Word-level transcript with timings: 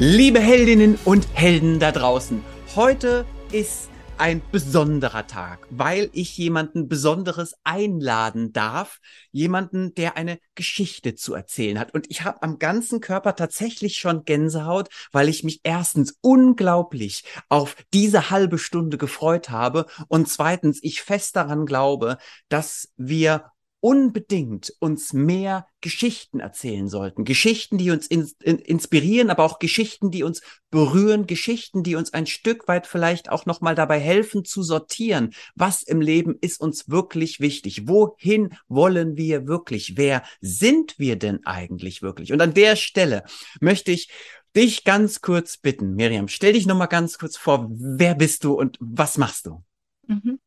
Liebe 0.00 0.38
Heldinnen 0.38 0.96
und 1.04 1.26
Helden 1.34 1.80
da 1.80 1.90
draußen, 1.90 2.44
heute 2.76 3.26
ist 3.50 3.90
ein 4.16 4.40
besonderer 4.52 5.26
Tag, 5.26 5.66
weil 5.70 6.08
ich 6.12 6.38
jemanden 6.38 6.86
Besonderes 6.86 7.56
einladen 7.64 8.52
darf, 8.52 9.00
jemanden, 9.32 9.94
der 9.94 10.16
eine 10.16 10.38
Geschichte 10.54 11.16
zu 11.16 11.34
erzählen 11.34 11.80
hat. 11.80 11.94
Und 11.94 12.06
ich 12.10 12.22
habe 12.22 12.44
am 12.44 12.60
ganzen 12.60 13.00
Körper 13.00 13.34
tatsächlich 13.34 13.98
schon 13.98 14.24
Gänsehaut, 14.24 14.88
weil 15.10 15.28
ich 15.28 15.42
mich 15.42 15.62
erstens 15.64 16.16
unglaublich 16.20 17.24
auf 17.48 17.74
diese 17.92 18.30
halbe 18.30 18.58
Stunde 18.58 18.98
gefreut 18.98 19.50
habe 19.50 19.86
und 20.06 20.28
zweitens 20.28 20.78
ich 20.80 21.02
fest 21.02 21.34
daran 21.34 21.66
glaube, 21.66 22.18
dass 22.48 22.92
wir 22.96 23.50
unbedingt 23.80 24.74
uns 24.80 25.12
mehr 25.12 25.66
Geschichten 25.80 26.40
erzählen 26.40 26.88
sollten. 26.88 27.24
Geschichten, 27.24 27.78
die 27.78 27.90
uns 27.90 28.08
in, 28.08 28.28
in, 28.42 28.58
inspirieren, 28.58 29.30
aber 29.30 29.44
auch 29.44 29.60
Geschichten, 29.60 30.10
die 30.10 30.24
uns 30.24 30.42
berühren, 30.70 31.26
Geschichten, 31.26 31.84
die 31.84 31.94
uns 31.94 32.12
ein 32.12 32.26
Stück 32.26 32.66
weit 32.66 32.86
vielleicht 32.86 33.30
auch 33.30 33.46
nochmal 33.46 33.76
dabei 33.76 34.00
helfen 34.00 34.44
zu 34.44 34.62
sortieren. 34.62 35.30
Was 35.54 35.82
im 35.84 36.00
Leben 36.00 36.36
ist 36.40 36.60
uns 36.60 36.88
wirklich 36.88 37.38
wichtig? 37.38 37.86
Wohin 37.86 38.50
wollen 38.66 39.16
wir 39.16 39.46
wirklich? 39.46 39.96
Wer 39.96 40.24
sind 40.40 40.98
wir 40.98 41.16
denn 41.16 41.46
eigentlich 41.46 42.02
wirklich? 42.02 42.32
Und 42.32 42.40
an 42.40 42.54
der 42.54 42.74
Stelle 42.74 43.24
möchte 43.60 43.92
ich 43.92 44.08
dich 44.56 44.82
ganz 44.82 45.20
kurz 45.20 45.56
bitten, 45.56 45.94
Miriam, 45.94 46.26
stell 46.26 46.54
dich 46.54 46.66
nochmal 46.66 46.88
ganz 46.88 47.18
kurz 47.18 47.36
vor. 47.36 47.68
Wer 47.70 48.16
bist 48.16 48.42
du 48.42 48.54
und 48.54 48.76
was 48.80 49.18
machst 49.18 49.46
du? 49.46 49.62
Mhm. 50.08 50.40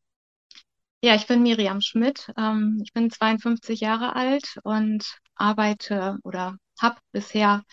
Ja, 1.04 1.16
ich 1.16 1.26
bin 1.26 1.42
Miriam 1.42 1.82
Schmidt. 1.82 2.32
Ähm, 2.38 2.80
ich 2.84 2.94
bin 2.94 3.10
52 3.10 3.80
Jahre 3.80 4.16
alt 4.16 4.60
und 4.64 5.18
arbeite 5.36 6.18
oder 6.24 6.58
habe 6.80 6.98
bisher 7.12 7.64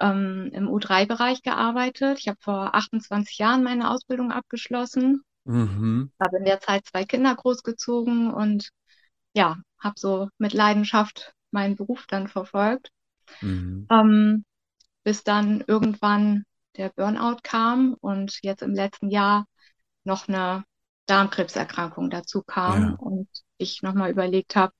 ähm, 0.00 0.50
im 0.54 0.66
U3-Bereich 0.68 1.42
gearbeitet. 1.42 2.18
Ich 2.20 2.28
habe 2.28 2.38
vor 2.40 2.74
28 2.74 3.36
Jahren 3.36 3.62
meine 3.62 3.90
Ausbildung 3.90 4.32
abgeschlossen, 4.32 5.22
mhm. 5.44 6.10
habe 6.18 6.38
in 6.38 6.44
der 6.44 6.60
Zeit 6.60 6.86
zwei 6.86 7.04
Kinder 7.04 7.34
großgezogen 7.34 8.32
und 8.32 8.70
ja, 9.34 9.58
habe 9.78 9.94
so 9.98 10.28
mit 10.38 10.54
Leidenschaft 10.54 11.34
meinen 11.50 11.76
Beruf 11.76 12.06
dann 12.08 12.28
verfolgt, 12.28 12.90
mhm. 13.42 13.86
ähm, 13.90 14.44
bis 15.04 15.22
dann 15.22 15.62
irgendwann 15.66 16.44
der 16.76 16.88
Burnout 16.90 17.38
kam 17.42 17.94
und 18.00 18.38
jetzt 18.42 18.62
im 18.62 18.74
letzten 18.74 19.10
Jahr 19.10 19.44
noch 20.04 20.28
eine 20.28 20.64
Darmkrebserkrankung 21.10 22.08
dazu 22.08 22.42
kam 22.42 22.82
ja. 22.82 22.96
und 22.98 23.28
ich 23.58 23.82
nochmal 23.82 24.10
überlegt 24.10 24.54
habe, 24.54 24.72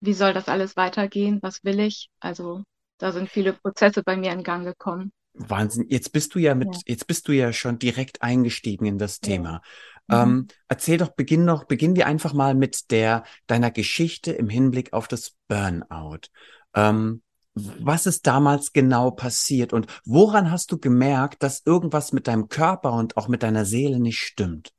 wie 0.00 0.14
soll 0.14 0.32
das 0.32 0.48
alles 0.48 0.76
weitergehen, 0.76 1.40
was 1.42 1.62
will 1.62 1.80
ich? 1.80 2.08
Also 2.20 2.62
da 2.98 3.12
sind 3.12 3.28
viele 3.28 3.52
Prozesse 3.52 4.02
bei 4.02 4.16
mir 4.16 4.32
in 4.32 4.42
Gang 4.42 4.64
gekommen. 4.64 5.12
Wahnsinn. 5.34 5.86
Jetzt 5.90 6.12
bist 6.12 6.34
du 6.34 6.38
ja 6.38 6.54
mit, 6.54 6.74
ja. 6.74 6.80
jetzt 6.86 7.06
bist 7.06 7.28
du 7.28 7.32
ja 7.32 7.52
schon 7.52 7.78
direkt 7.78 8.22
eingestiegen 8.22 8.86
in 8.86 8.98
das 8.98 9.20
Thema. 9.20 9.60
Ja. 10.08 10.24
Mhm. 10.24 10.38
Ähm, 10.38 10.48
erzähl 10.68 10.98
doch, 10.98 11.10
beginn 11.10 11.44
noch, 11.44 11.64
beginn 11.64 11.96
wir 11.96 12.06
einfach 12.06 12.32
mal 12.32 12.54
mit 12.54 12.90
der, 12.90 13.24
deiner 13.46 13.70
Geschichte 13.70 14.32
im 14.32 14.48
Hinblick 14.48 14.92
auf 14.92 15.08
das 15.08 15.34
Burnout. 15.48 16.28
Ähm, 16.74 17.22
was 17.54 18.06
ist 18.06 18.26
damals 18.26 18.72
genau 18.72 19.10
passiert 19.10 19.72
und 19.72 19.86
woran 20.04 20.50
hast 20.50 20.72
du 20.72 20.78
gemerkt, 20.78 21.42
dass 21.42 21.62
irgendwas 21.64 22.12
mit 22.12 22.26
deinem 22.26 22.48
Körper 22.48 22.92
und 22.92 23.16
auch 23.16 23.28
mit 23.28 23.42
deiner 23.42 23.64
Seele 23.64 23.98
nicht 23.98 24.20
stimmt? 24.20 24.72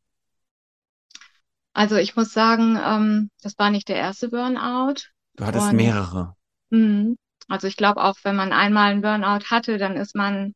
Also 1.77 1.95
ich 1.95 2.15
muss 2.15 2.33
sagen, 2.33 2.75
ähm, 2.83 3.29
das 3.43 3.59
war 3.59 3.69
nicht 3.69 3.87
der 3.87 3.97
erste 3.97 4.29
Burnout. 4.29 4.95
Du 5.35 5.45
hattest 5.45 5.69
Und, 5.69 5.75
mehrere. 5.75 6.35
Mh, 6.71 7.13
also 7.49 7.67
ich 7.67 7.77
glaube 7.77 8.03
auch, 8.03 8.15
wenn 8.23 8.35
man 8.35 8.51
einmal 8.51 8.89
einen 8.91 9.03
Burnout 9.03 9.51
hatte, 9.51 9.77
dann 9.77 9.95
ist 9.95 10.15
man 10.15 10.55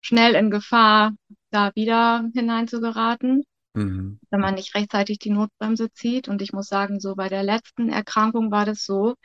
schnell 0.00 0.36
in 0.36 0.52
Gefahr, 0.52 1.10
da 1.50 1.72
wieder 1.74 2.24
hineinzugeraten, 2.34 3.42
mhm. 3.74 4.20
wenn 4.30 4.40
man 4.40 4.54
nicht 4.54 4.76
rechtzeitig 4.76 5.18
die 5.18 5.30
Notbremse 5.30 5.90
zieht. 5.90 6.28
Und 6.28 6.40
ich 6.40 6.52
muss 6.52 6.68
sagen, 6.68 7.00
so 7.00 7.16
bei 7.16 7.28
der 7.28 7.42
letzten 7.42 7.88
Erkrankung 7.88 8.52
war 8.52 8.64
das 8.64 8.84
so. 8.84 9.16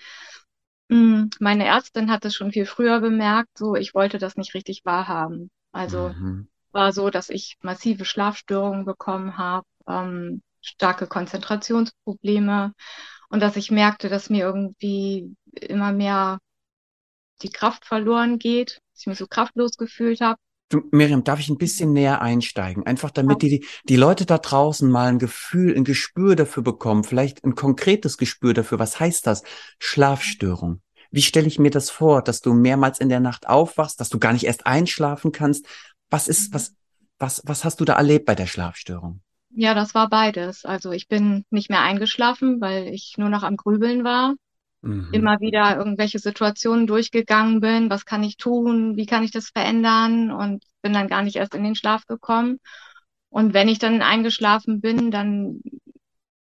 Mh, 0.90 1.28
meine 1.40 1.66
Ärztin 1.66 2.10
hat 2.10 2.26
es 2.26 2.34
schon 2.34 2.52
viel 2.52 2.66
früher 2.66 3.02
bemerkt, 3.02 3.56
so 3.56 3.76
ich 3.76 3.94
wollte 3.94 4.18
das 4.18 4.36
nicht 4.36 4.56
richtig 4.56 4.82
wahrhaben. 4.84 5.52
Also 5.72 6.10
mhm. 6.10 6.48
war 6.72 6.92
so, 6.92 7.12
dass 7.12 7.30
ich 7.30 7.56
massive 7.62 8.04
Schlafstörungen 8.04 8.84
bekommen 8.84 9.38
habe. 9.38 9.68
Ähm, 9.88 10.42
starke 10.68 11.08
Konzentrationsprobleme 11.08 12.74
und 13.30 13.40
dass 13.42 13.56
ich 13.56 13.72
merkte, 13.72 14.10
dass 14.10 14.30
mir 14.30 14.46
irgendwie 14.46 15.36
immer 15.54 15.92
mehr 15.92 16.40
die 17.42 17.50
Kraft 17.50 17.86
verloren 17.86 18.40
geht, 18.40 18.82
dass 18.94 19.02
ich 19.02 19.08
mich 19.08 19.18
so 19.18 19.28
kraftlos 19.28 19.78
gefühlt 19.78 20.22
habe. 20.22 20.40
Du, 20.70 20.82
Miriam, 20.92 21.24
darf 21.24 21.40
ich 21.40 21.48
ein 21.50 21.58
bisschen 21.58 21.94
näher 21.94 22.22
einsteigen? 22.22 22.86
Einfach 22.86 23.12
damit 23.12 23.42
die, 23.42 23.66
die 23.88 23.96
Leute 23.96 24.26
da 24.26 24.38
draußen 24.38 24.90
mal 24.90 25.08
ein 25.08 25.20
Gefühl, 25.20 25.74
ein 25.74 25.86
Gespür 25.86 26.36
dafür 26.36 26.62
bekommen, 26.62 27.06
vielleicht 27.06 27.46
ein 27.46 27.56
konkretes 27.56 28.18
Gespür 28.18 28.54
dafür. 28.54 28.78
Was 28.78 29.00
heißt 29.00 29.26
das? 29.28 29.44
Schlafstörung. 29.80 30.82
Wie 31.10 31.22
stelle 31.22 31.48
ich 31.48 31.58
mir 31.58 31.72
das 31.72 31.90
vor, 31.90 32.22
dass 32.22 32.42
du 32.42 32.54
mehrmals 32.54 33.00
in 33.00 33.08
der 33.08 33.22
Nacht 33.22 33.48
aufwachst, 33.48 34.02
dass 34.02 34.10
du 34.10 34.20
gar 34.20 34.34
nicht 34.34 34.44
erst 34.44 34.66
einschlafen 34.66 35.32
kannst? 35.32 35.66
Was 36.10 36.28
ist, 36.28 36.54
was, 36.54 36.76
was, 37.18 37.42
was 37.46 37.64
hast 37.64 37.80
du 37.80 37.86
da 37.86 37.94
erlebt 37.94 38.26
bei 38.26 38.36
der 38.36 38.48
Schlafstörung? 38.48 39.22
Ja, 39.60 39.74
das 39.74 39.96
war 39.96 40.08
beides. 40.08 40.66
Also 40.66 40.92
ich 40.92 41.08
bin 41.08 41.44
nicht 41.50 41.72
mehr 41.72 41.82
eingeschlafen, 41.82 42.62
weil 42.62 42.90
ich 42.90 43.16
nur 43.18 43.30
noch 43.30 43.42
am 43.42 43.58
Grübeln 43.58 44.04
war. 44.04 44.36
Mhm. 44.84 45.10
Immer 45.12 45.40
wieder 45.40 45.76
irgendwelche 45.76 46.20
Situationen 46.20 46.86
durchgegangen 46.86 47.60
bin. 47.60 47.90
Was 47.90 48.06
kann 48.06 48.24
ich 48.24 48.38
tun? 48.38 48.98
Wie 48.98 49.08
kann 49.08 49.24
ich 49.24 49.32
das 49.32 49.50
verändern? 49.50 50.32
Und 50.32 50.64
bin 50.84 50.94
dann 50.94 51.08
gar 51.08 51.24
nicht 51.24 51.38
erst 51.38 51.56
in 51.56 51.64
den 51.64 51.74
Schlaf 51.74 52.06
gekommen. 52.06 52.60
Und 53.30 53.56
wenn 53.56 53.68
ich 53.68 53.80
dann 53.80 54.04
eingeschlafen 54.04 54.80
bin, 54.80 55.10
dann 55.10 55.62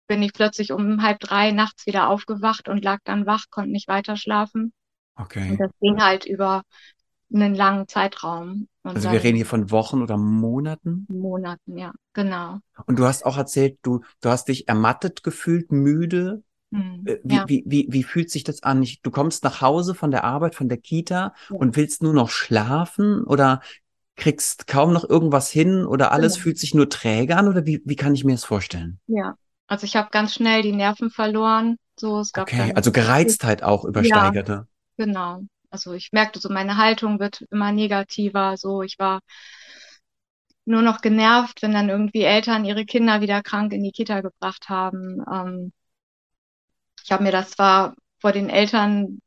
bin 0.09 0.21
ich 0.21 0.33
plötzlich 0.33 0.73
um 0.73 1.01
halb 1.01 1.21
drei 1.21 1.53
nachts 1.53 1.87
wieder 1.87 2.09
aufgewacht 2.09 2.69
und 2.69 2.83
lag 2.83 2.99
dann 3.05 3.27
wach, 3.27 3.45
konnte 3.49 3.71
nicht 3.71 3.87
weiter 3.87 4.17
schlafen. 4.17 4.73
Okay. 5.15 5.53
Und 5.53 5.61
das 5.61 5.71
ging 5.81 6.03
halt 6.03 6.27
über 6.27 6.63
einen 7.35 7.55
langen 7.55 7.89
Zeitraum. 7.89 8.69
Und 8.83 8.97
also 8.97 9.11
wir 9.11 9.23
reden 9.23 9.37
hier 9.37 9.47
von 9.47 9.71
Wochen 9.71 10.03
oder 10.03 10.17
Monaten? 10.17 11.07
Monaten, 11.09 11.79
ja, 11.79 11.93
genau. 12.13 12.59
Und 12.87 12.99
du 12.99 13.05
hast 13.05 13.25
auch 13.25 13.37
erzählt, 13.37 13.79
du, 13.83 14.03
du 14.21 14.29
hast 14.29 14.49
dich 14.49 14.69
ermattet 14.69 15.23
gefühlt, 15.23 15.73
müde. 15.73 16.43
Hm, 16.73 17.05
äh, 17.07 17.19
wie, 17.25 17.35
ja. 17.35 17.45
wie, 17.49 17.65
wie, 17.67 17.87
wie 17.91 18.03
fühlt 18.03 18.31
sich 18.31 18.45
das 18.45 18.63
an? 18.63 18.87
Du 19.03 19.11
kommst 19.11 19.45
nach 19.45 19.61
Hause 19.61 19.95
von 19.95 20.11
der 20.11 20.25
Arbeit, 20.25 20.55
von 20.55 20.69
der 20.69 20.79
Kita 20.79 21.35
ja. 21.51 21.57
und 21.57 21.77
willst 21.77 22.03
nur 22.03 22.15
noch 22.15 22.31
schlafen 22.31 23.25
oder 23.25 23.61
kriegst 24.17 24.67
kaum 24.67 24.93
noch 24.93 25.09
irgendwas 25.09 25.51
hin 25.51 25.85
oder 25.85 26.13
alles 26.13 26.37
ja. 26.37 26.43
fühlt 26.43 26.59
sich 26.59 26.75
nur 26.75 26.89
träge 26.89 27.37
an 27.37 27.49
oder 27.49 27.67
wie, 27.67 27.83
wie 27.85 27.97
kann 27.97 28.15
ich 28.15 28.25
mir 28.25 28.33
das 28.33 28.45
vorstellen? 28.45 29.01
Ja, 29.07 29.35
also 29.67 29.85
ich 29.85 29.97
habe 29.97 30.09
ganz 30.11 30.35
schnell 30.35 30.63
die 30.63 30.73
Nerven 30.73 31.11
verloren. 31.11 31.77
So, 31.99 32.21
es 32.21 32.33
gab 32.33 32.49
okay, 32.49 32.73
also 32.75 32.93
Gereiztheit 32.93 33.63
auch 33.63 33.85
übersteigerte. 33.85 34.67
Ja, 34.97 35.05
genau. 35.05 35.43
Also 35.75 35.93
ich 35.93 36.13
merkte 36.13 36.39
so, 36.39 36.51
meine 36.51 36.77
Haltung 36.77 37.19
wird 37.19 37.45
immer 37.51 37.73
negativer. 37.73 38.57
So, 38.57 38.83
ich 38.83 38.97
war 39.01 39.19
nur 40.65 40.83
noch 40.83 41.01
genervt, 41.01 41.63
wenn 41.63 41.73
dann 41.73 41.89
irgendwie 41.89 42.23
Eltern 42.23 42.65
ihre 42.65 42.85
Kinder 42.85 43.21
wieder 43.21 43.43
krank 43.43 43.73
in 43.73 43.83
die 43.83 43.91
Kita 43.91 44.21
gebracht 44.21 44.69
haben. 44.69 45.21
Ähm, 45.29 45.73
ich 47.03 47.11
habe 47.11 47.25
mir 47.25 47.33
das 47.33 47.51
zwar 47.51 47.97
vor 48.21 48.31
den 48.31 48.51
Eltern 48.51 49.19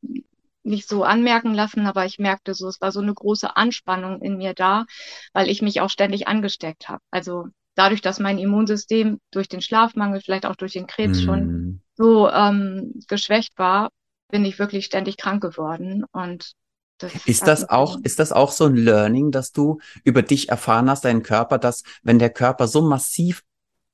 nicht 0.62 0.88
so 0.88 1.04
anmerken 1.04 1.52
lassen, 1.52 1.86
aber 1.86 2.06
ich 2.06 2.18
merkte 2.18 2.54
so, 2.54 2.66
es 2.66 2.80
war 2.80 2.92
so 2.92 3.00
eine 3.00 3.12
große 3.12 3.54
Anspannung 3.54 4.22
in 4.22 4.38
mir 4.38 4.54
da, 4.54 4.86
weil 5.34 5.50
ich 5.50 5.60
mich 5.60 5.82
auch 5.82 5.90
ständig 5.90 6.28
angesteckt 6.28 6.88
habe. 6.88 7.02
Also 7.10 7.48
dadurch, 7.74 8.00
dass 8.00 8.20
mein 8.20 8.38
Immunsystem 8.38 9.20
durch 9.32 9.48
den 9.48 9.60
Schlafmangel, 9.60 10.22
vielleicht 10.22 10.46
auch 10.46 10.56
durch 10.56 10.72
den 10.72 10.86
Krebs 10.86 11.20
mm. 11.20 11.24
schon 11.24 11.82
so 11.94 12.30
ähm, 12.30 12.94
geschwächt 13.06 13.58
war, 13.58 13.90
bin 14.28 14.44
ich 14.44 14.58
wirklich 14.58 14.84
ständig 14.84 15.16
krank 15.16 15.42
geworden 15.42 16.04
und 16.12 16.52
das 16.98 17.14
ist 17.26 17.46
das 17.46 17.68
auch, 17.68 17.96
ist 18.02 18.18
das 18.18 18.32
auch 18.32 18.50
so 18.50 18.64
ein 18.64 18.74
Learning, 18.74 19.30
dass 19.30 19.52
du 19.52 19.78
über 20.02 20.22
dich 20.22 20.48
erfahren 20.48 20.90
hast, 20.90 21.04
deinen 21.04 21.22
Körper, 21.22 21.58
dass 21.58 21.84
wenn 22.02 22.18
der 22.18 22.30
Körper 22.30 22.66
so 22.66 22.82
massiv 22.82 23.44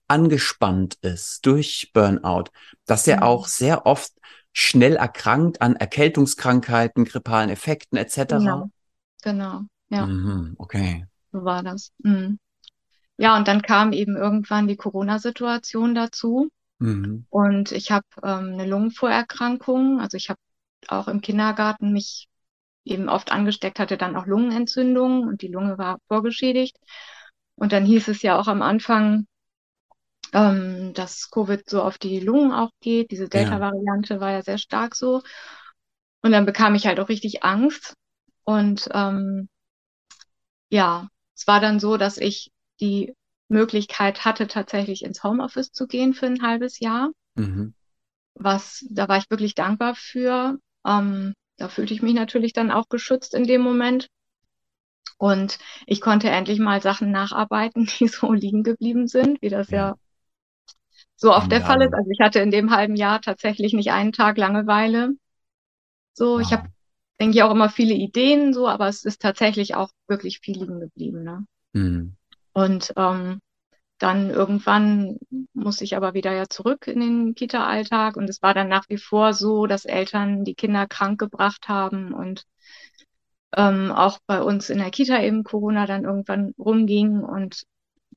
angespannt 0.09 0.97
ist 1.03 1.45
durch 1.45 1.91
Burnout, 1.93 2.45
dass 2.87 3.07
er 3.07 3.19
mhm. 3.19 3.23
auch 3.25 3.47
sehr 3.47 3.85
oft 3.85 4.13
schnell 4.53 4.97
erkrankt 4.97 5.61
an 5.61 5.77
Erkältungskrankheiten, 5.77 7.05
grippalen 7.05 7.51
Effekten 7.51 7.99
etc. 7.99 8.17
Genau, 8.29 8.71
genau, 9.23 9.61
ja. 9.89 10.07
Mhm, 10.07 10.55
okay. 10.59 11.07
So 11.33 11.45
war 11.45 11.63
das. 11.63 11.93
Mhm. 11.99 12.39
Ja, 13.17 13.37
und 13.37 13.49
dann 13.49 13.63
kam 13.63 13.93
eben 13.93 14.17
irgendwann 14.17 14.67
die 14.67 14.77
Corona-Situation 14.77 15.95
dazu. 15.95 16.49
Mhm. 16.79 17.26
Und 17.31 17.73
ich 17.73 17.91
habe 17.91 18.06
ähm, 18.23 18.53
eine 18.55 18.67
Lungenvorerkrankung. 18.67 20.00
Also 20.00 20.17
ich 20.17 20.31
habe 20.31 20.41
auch 20.88 21.09
im 21.09 21.21
Kindergarten 21.21 21.93
mich 21.93 22.29
eben 22.85 23.09
oft 23.09 23.32
angesteckt, 23.32 23.79
hatte 23.79 23.97
dann 23.97 24.17
auch 24.17 24.26
Lungenentzündung 24.26 25.26
und 25.26 25.43
die 25.43 25.49
Lunge 25.49 25.79
war 25.79 25.99
vorgeschädigt. 26.09 26.76
Und 27.56 27.73
dann 27.73 27.87
hieß 27.87 28.09
es 28.09 28.23
ja 28.23 28.38
auch 28.38 28.49
am 28.49 28.62
Anfang, 28.62 29.26
ähm, 30.32 30.93
dass 30.94 31.31
Covid 31.31 31.69
so 31.69 31.82
auf 31.82 31.99
die 31.99 32.21
Lungen 32.21 32.53
auch 32.53 32.71
geht. 32.81 33.11
Diese 33.11 33.29
Delta-Variante 33.29 34.15
ja. 34.15 34.21
war 34.21 34.32
ja 34.32 34.43
sehr 34.43 34.59
stark 34.59 34.94
so. 34.94 35.23
Und 36.23 36.32
dann 36.32 36.47
bekam 36.47 36.75
ich 36.75 36.87
halt 36.87 37.00
auch 37.00 37.09
richtig 37.09 37.44
Angst. 37.44 37.94
Und 38.43 38.88
ähm, 38.93 39.49
ja, 40.69 41.09
es 41.35 41.47
war 41.47 41.61
dann 41.61 41.81
so, 41.81 41.97
dass 41.97 42.19
ich 42.19 42.50
die 42.81 43.15
Möglichkeit 43.49 44.25
hatte, 44.25 44.46
tatsächlich 44.46 45.05
ins 45.05 45.23
Homeoffice 45.23 45.73
zu 45.73 45.87
gehen 45.87 46.14
für 46.14 46.26
ein 46.26 46.43
halbes 46.43 46.81
Jahr. 46.81 47.11
Mhm. 47.37 47.75
Was, 48.37 48.85
da 48.91 49.08
war 49.08 49.19
ich 49.19 49.31
wirklich 49.31 49.55
dankbar 49.55 49.94
für. 49.96 50.58
Ähm, 50.87 51.35
da 51.56 51.69
fühlte 51.69 51.94
ich 51.94 52.02
mich 52.02 52.14
natürlich 52.14 52.52
dann 52.52 52.70
auch 52.70 52.88
geschützt 52.88 53.35
in 53.35 53.44
dem 53.44 53.61
Moment. 53.62 54.08
Und 55.19 55.58
ich 55.87 56.00
konnte 56.00 56.29
endlich 56.31 56.58
mal 56.61 56.81
Sachen 56.81 57.11
nacharbeiten, 57.11 57.87
die 57.99 58.08
so 58.08 58.32
liegen 58.32 58.62
geblieben 58.62 59.08
sind, 59.08 59.43
wie 59.43 59.49
das 59.49 59.70
ja, 59.70 59.88
Ja. 59.88 59.94
so 61.17 61.32
oft 61.32 61.50
der 61.50 61.61
Fall 61.61 61.82
ist. 61.82 61.94
Also 61.94 62.11
ich 62.11 62.20
hatte 62.20 62.40
in 62.40 62.50
dem 62.50 62.70
halben 62.70 62.97
Jahr 62.97 63.20
tatsächlich 63.20 63.73
nicht 63.73 63.90
einen 63.90 64.12
Tag 64.12 64.37
Langeweile. 64.38 65.11
So, 66.14 66.38
ich 66.40 66.52
habe, 66.52 66.62
Wow. 66.62 66.70
denke 67.20 67.37
ich, 67.37 67.43
auch 67.43 67.50
immer 67.50 67.69
viele 67.70 67.94
Ideen, 67.94 68.52
so, 68.52 68.69
aber 68.69 68.88
es 68.88 69.05
ist 69.05 69.20
tatsächlich 69.23 69.75
auch 69.75 69.90
wirklich 70.08 70.40
viel 70.40 70.58
liegen 70.58 70.81
geblieben, 70.81 71.25
ne? 71.25 71.47
Mhm. 71.75 72.17
Und 72.55 72.95
ähm, 72.97 73.41
dann 73.99 74.31
irgendwann 74.31 75.19
musste 75.55 75.85
ich 75.85 75.97
aber 75.97 76.15
wieder 76.15 76.33
ja 76.35 76.49
zurück 76.49 76.89
in 76.89 77.01
den 77.01 77.35
Kita-Alltag. 77.37 78.17
Und 78.17 78.31
es 78.31 78.43
war 78.43 78.55
dann 78.55 78.69
nach 78.69 78.87
wie 78.89 78.99
vor 78.99 79.35
so, 79.35 79.67
dass 79.67 79.87
Eltern 79.87 80.45
die 80.45 80.55
Kinder 80.56 80.87
krank 80.89 81.21
gebracht 81.21 81.69
haben 81.69 82.15
und 82.15 82.45
ähm, 83.56 83.93
auch 83.93 84.19
bei 84.27 84.43
uns 84.43 84.71
in 84.71 84.79
der 84.79 84.91
Kita 84.91 85.21
eben 85.23 85.45
Corona 85.45 85.87
dann 85.87 86.05
irgendwann 86.05 86.55
rumging. 86.59 87.21
Und 87.21 87.65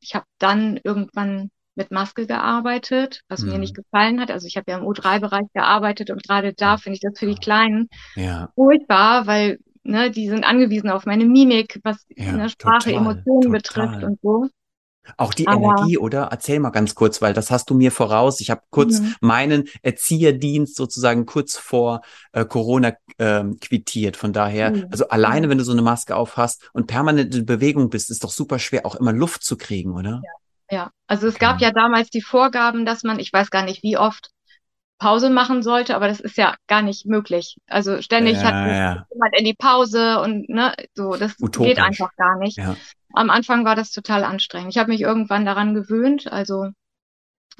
ich 0.02 0.16
habe 0.16 0.26
dann 0.40 0.80
irgendwann 0.84 1.52
mit 1.76 1.92
Maske 1.92 2.28
gearbeitet, 2.28 3.22
was 3.30 3.46
mir 3.46 3.60
nicht 3.60 3.76
Mhm. 3.76 3.76
gefallen 3.76 4.20
hat. 4.22 4.32
Also 4.32 4.48
ich 4.48 4.58
habe 4.58 4.72
ja 4.72 4.78
im 4.80 4.86
U3-Bereich 4.86 5.48
gearbeitet 5.54 6.10
und 6.12 6.24
gerade 6.24 6.54
da 6.54 6.78
finde 6.78 6.96
ich 6.96 7.02
das 7.02 7.20
für 7.20 7.28
die 7.28 7.36
Kleinen 7.36 7.90
Ja, 8.16 8.52
furchtbar, 8.56 9.28
weil 9.28 9.60
ne, 9.88 10.12
die 10.12 10.28
sind 10.28 10.44
angewiesen 10.44 10.90
auf 10.90 11.06
meine 11.06 11.26
Mimik, 11.26 11.80
was 11.84 12.06
ja, 12.16 12.32
ne, 12.34 12.50
Sprache, 12.50 12.90
total, 12.90 13.02
Emotionen 13.02 13.52
betrifft 13.52 13.94
total. 13.94 14.04
und 14.04 14.20
so. 14.22 14.48
Auch 15.16 15.34
die 15.34 15.48
Aber 15.48 15.62
Energie, 15.62 15.98
oder? 15.98 16.24
Erzähl 16.32 16.60
mal 16.60 16.72
ganz 16.72 16.94
kurz, 16.94 17.22
weil 17.22 17.34
das 17.34 17.50
hast 17.50 17.70
du 17.70 17.76
mir 17.76 17.92
voraus. 17.92 18.42
Ich 18.42 18.50
habe 18.50 18.62
kurz 18.70 19.00
mhm, 19.00 19.16
meinen 19.22 19.70
Erzieherdienst 19.82 20.76
sozusagen 20.76 21.26
kurz 21.26 21.58
vor 21.58 22.02
äh, 22.34 22.44
Corona 22.44 22.94
ähm, 23.18 23.58
quittiert. 23.60 24.18
Von 24.18 24.34
daher, 24.34 24.72
mhm, 24.72 24.88
also 24.92 25.08
alleine, 25.08 25.46
ja. 25.46 25.50
wenn 25.52 25.58
du 25.58 25.64
so 25.64 25.72
eine 25.72 25.82
Maske 25.82 26.16
auf 26.16 26.36
hast 26.36 26.70
und 26.74 26.88
permanent 26.88 27.34
in 27.34 27.46
Bewegung 27.46 27.90
bist, 27.90 28.12
ist 28.12 28.24
doch 28.24 28.32
super 28.32 28.60
schwer, 28.60 28.86
auch 28.86 28.96
immer 28.96 29.14
Luft 29.14 29.44
zu 29.44 29.56
kriegen, 29.56 29.94
oder? 29.94 30.22
Ja, 30.70 30.92
also 31.08 31.28
es 31.28 31.40
gab 31.40 31.56
Okay. 31.56 31.66
ja 31.66 31.72
damals 31.72 32.10
die 32.10 32.22
Vorgaben, 32.22 32.86
dass 32.86 33.04
man, 33.04 33.20
ich 33.20 33.32
weiß 33.32 33.50
gar 33.50 33.64
nicht, 33.64 33.84
wie 33.84 33.98
oft 33.98 34.32
Pause 35.00 35.30
machen 35.30 35.64
sollte, 35.64 35.96
aber 35.96 36.08
das 36.08 36.20
ist 36.20 36.38
ja 36.38 36.56
gar 36.68 36.82
nicht 36.82 37.06
möglich. 37.06 37.58
Also 37.68 38.02
ständig 38.02 38.44
hat 38.44 38.56
Ja, 38.56 38.68
ja, 38.74 39.08
jemand 39.14 39.38
in 39.38 39.46
die 39.46 39.54
Pause 39.56 40.20
und 40.22 40.50
ne, 40.50 40.74
so, 40.96 41.16
das 41.16 41.36
geht 41.38 41.44
utopisch. 41.44 41.80
einfach 41.80 42.16
gar 42.18 42.38
nicht. 42.38 42.58
Ja. 42.58 42.76
Am 43.14 43.30
Anfang 43.30 43.66
war 43.66 43.76
das 43.76 43.92
total 43.92 44.24
anstrengend. 44.24 44.72
Ich 44.72 44.78
habe 44.78 44.92
mich 44.92 45.02
irgendwann 45.02 45.46
daran 45.46 45.74
gewöhnt, 45.74 46.32
also 46.32 46.70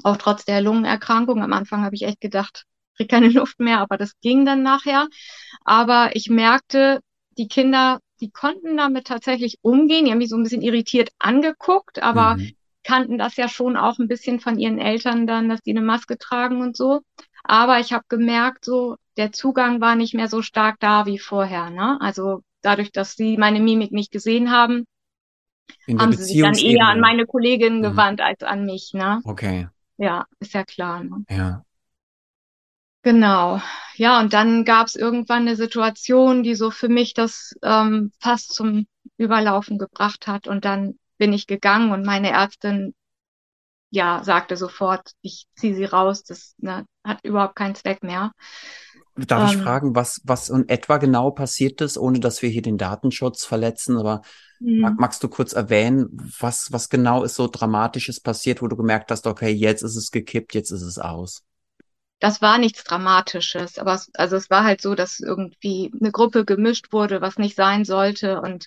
auch 0.04 0.16
trotz 0.16 0.44
der 0.44 0.60
Lungenerkrankung. 0.60 1.42
Am 1.42 1.52
Anfang 1.52 1.84
habe 1.84 1.94
ich 1.94 2.02
echt 2.02 2.20
gedacht, 2.20 2.64
ich 2.92 2.96
krieg 2.98 3.10
keine 3.10 3.28
Luft 3.30 3.60
mehr, 3.60 3.80
aber 3.80 3.96
das 3.96 4.12
ging 4.20 4.44
dann 4.44 4.62
nachher. 4.62 5.08
Aber 5.64 6.10
ich 6.14 6.28
merkte, 6.30 7.00
die 7.38 7.48
Kinder, 7.48 8.00
die 8.20 8.30
konnten 8.30 8.76
damit 8.76 9.06
tatsächlich 9.06 9.58
umgehen. 9.62 10.04
Die 10.04 10.10
haben 10.10 10.18
mich 10.18 10.30
so 10.30 10.36
ein 10.36 10.42
bisschen 10.42 10.62
irritiert 10.62 11.10
angeguckt, 11.18 12.02
aber 12.02 12.36
Mhm. 12.36 12.54
Kannten 12.88 13.18
das 13.18 13.36
ja 13.36 13.48
schon 13.48 13.76
auch 13.76 13.98
ein 13.98 14.08
bisschen 14.08 14.40
von 14.40 14.58
ihren 14.58 14.78
Eltern 14.78 15.26
dann, 15.26 15.48
dass 15.50 15.60
die 15.60 15.72
eine 15.72 15.82
Maske 15.82 16.16
tragen 16.16 16.62
und 16.62 16.74
so. 16.74 17.02
Aber 17.44 17.80
ich 17.80 17.92
habe 17.92 18.04
gemerkt, 18.08 18.64
so 18.64 18.96
der 19.18 19.30
Zugang 19.32 19.80
war 19.82 19.94
nicht 19.94 20.14
mehr 20.14 20.28
so 20.28 20.40
stark 20.40 20.80
da 20.80 21.04
wie 21.06 21.18
vorher, 21.18 21.68
ne? 21.70 21.98
Also 22.00 22.42
dadurch, 22.62 22.90
dass 22.90 23.14
sie 23.14 23.36
meine 23.36 23.60
Mimik 23.60 23.92
nicht 23.92 24.10
gesehen 24.10 24.50
haben, 24.50 24.86
haben 25.98 26.12
sie 26.12 26.24
sich 26.24 26.40
dann 26.40 26.54
eher 26.54 26.86
an 26.86 27.00
meine 27.00 27.26
Kolleginnen 27.26 27.80
Mhm. 27.80 27.82
gewandt 27.90 28.20
als 28.22 28.42
an 28.42 28.64
mich, 28.64 28.92
ne? 28.94 29.20
Okay. 29.26 29.68
Ja, 29.98 30.26
ist 30.40 30.54
ja 30.54 30.64
klar, 30.64 31.04
ne? 31.04 31.24
Ja. 31.28 31.64
Genau. 33.02 33.60
Ja, 33.96 34.20
und 34.20 34.32
dann 34.32 34.64
gab 34.64 34.86
es 34.86 34.94
irgendwann 34.94 35.42
eine 35.42 35.56
Situation, 35.56 36.42
die 36.42 36.54
so 36.54 36.70
für 36.70 36.88
mich 36.88 37.14
das 37.14 37.54
ähm, 37.62 38.12
fast 38.20 38.54
zum 38.54 38.86
Überlaufen 39.16 39.78
gebracht 39.78 40.26
hat. 40.26 40.46
Und 40.46 40.64
dann 40.64 40.98
bin 41.18 41.32
ich 41.32 41.46
gegangen 41.46 41.92
und 41.92 42.04
meine 42.06 42.30
Ärztin, 42.30 42.94
ja, 43.90 44.22
sagte 44.24 44.56
sofort, 44.56 45.12
ich 45.22 45.46
ziehe 45.56 45.74
sie 45.74 45.84
raus, 45.84 46.22
das 46.24 46.54
ne, 46.58 46.84
hat 47.04 47.24
überhaupt 47.24 47.56
keinen 47.56 47.74
Zweck 47.74 48.02
mehr. 48.02 48.32
Darf 49.16 49.50
ich 49.50 49.56
Ähm, 49.56 49.64
fragen, 49.64 49.94
was, 49.96 50.20
was 50.24 50.48
in 50.48 50.68
etwa 50.68 50.98
genau 50.98 51.30
passiert 51.32 51.80
ist, 51.80 51.98
ohne 51.98 52.20
dass 52.20 52.40
wir 52.42 52.48
hier 52.50 52.62
den 52.62 52.78
Datenschutz 52.78 53.44
verletzen? 53.44 53.96
Aber 53.96 54.22
mag, 54.60 54.92
hm. 54.92 54.96
magst 54.98 55.22
du 55.22 55.28
kurz 55.28 55.52
erwähnen, 55.52 56.06
was, 56.38 56.68
was 56.70 56.88
genau 56.88 57.24
ist 57.24 57.34
so 57.34 57.48
Dramatisches 57.48 58.20
passiert, 58.20 58.62
wo 58.62 58.68
du 58.68 58.76
gemerkt 58.76 59.10
hast, 59.10 59.26
okay, 59.26 59.50
jetzt 59.50 59.82
ist 59.82 59.96
es 59.96 60.10
gekippt, 60.12 60.54
jetzt 60.54 60.70
ist 60.70 60.82
es 60.82 60.98
aus? 60.98 61.42
Das 62.20 62.42
war 62.42 62.58
nichts 62.58 62.84
Dramatisches, 62.84 63.78
aber 63.78 63.94
es, 63.94 64.10
also 64.14 64.36
es 64.36 64.50
war 64.50 64.64
halt 64.64 64.80
so, 64.80 64.94
dass 64.94 65.20
irgendwie 65.20 65.92
eine 66.00 66.10
Gruppe 66.10 66.44
gemischt 66.44 66.92
wurde, 66.92 67.20
was 67.20 67.38
nicht 67.38 67.56
sein 67.56 67.84
sollte. 67.84 68.40
Und 68.40 68.66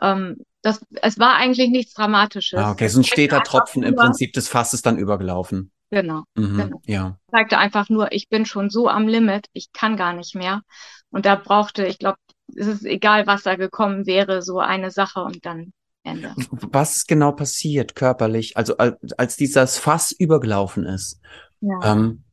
ähm, 0.00 0.36
das, 0.62 0.80
es 1.02 1.18
war 1.18 1.34
eigentlich 1.36 1.70
nichts 1.70 1.94
Ah, 1.94 2.02
Dramatisches. 2.02 2.60
okay, 2.60 2.84
Es 2.86 2.92
so 2.92 3.00
ein 3.00 3.04
steter 3.04 3.42
Tropfen 3.42 3.82
im 3.82 3.94
Prinzip 3.94 4.32
des 4.32 4.48
Fasses 4.48 4.82
dann 4.82 4.98
übergelaufen. 4.98 5.70
genau, 5.90 6.24
Mhm, 6.36 6.56
genau. 6.56 6.82
ja. 6.86 7.18
zeigte 7.30 7.58
einfach 7.58 7.88
nur, 7.88 8.12
ich 8.12 8.28
bin 8.28 8.46
schon 8.46 8.70
so 8.70 8.88
am 8.88 9.08
Limit, 9.08 9.46
ich 9.52 9.72
kann 9.72 9.96
gar 9.96 10.12
nicht 10.12 10.34
mehr. 10.34 10.62
Und 11.10 11.26
da 11.26 11.36
brauchte, 11.36 11.86
ich 11.86 11.98
glaube, 11.98 12.18
es 12.54 12.66
ist 12.66 12.84
egal, 12.84 13.26
was 13.26 13.42
da 13.44 13.56
gekommen 13.56 14.06
wäre, 14.06 14.42
so 14.42 14.58
eine 14.58 14.90
Sache 14.90 15.22
und 15.22 15.46
dann 15.46 15.72
Ende. 16.02 16.34
Was 16.60 16.96
ist 16.96 17.08
genau 17.08 17.32
passiert 17.32 17.94
körperlich, 17.94 18.56
also 18.56 18.76
als, 18.76 18.96
als 19.16 19.36
dieses 19.36 19.78
Fass 19.78 20.12
übergelaufen 20.12 20.84
ist? 20.84 21.20
Ja. 21.60 21.92
Ähm, 21.92 22.23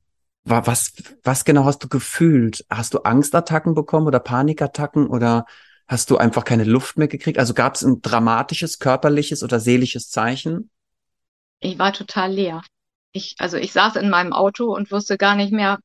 was, 0.43 0.93
was 1.23 1.45
genau 1.45 1.65
hast 1.65 1.83
du 1.83 1.87
gefühlt? 1.87 2.65
Hast 2.69 2.93
du 2.93 2.99
Angstattacken 2.99 3.73
bekommen 3.75 4.07
oder 4.07 4.19
Panikattacken 4.19 5.07
oder 5.07 5.45
hast 5.87 6.09
du 6.09 6.17
einfach 6.17 6.43
keine 6.45 6.63
Luft 6.63 6.97
mehr 6.97 7.07
gekriegt? 7.07 7.37
Also 7.37 7.53
gab 7.53 7.75
es 7.75 7.81
ein 7.83 8.01
dramatisches 8.01 8.79
körperliches 8.79 9.43
oder 9.43 9.59
seelisches 9.59 10.09
Zeichen? 10.09 10.69
Ich 11.59 11.77
war 11.77 11.93
total 11.93 12.31
leer. 12.31 12.61
Ich, 13.11 13.35
also 13.39 13.57
ich 13.57 13.71
saß 13.73 13.97
in 13.97 14.09
meinem 14.09 14.33
Auto 14.33 14.73
und 14.75 14.91
wusste 14.91 15.17
gar 15.17 15.35
nicht 15.35 15.51
mehr, 15.51 15.79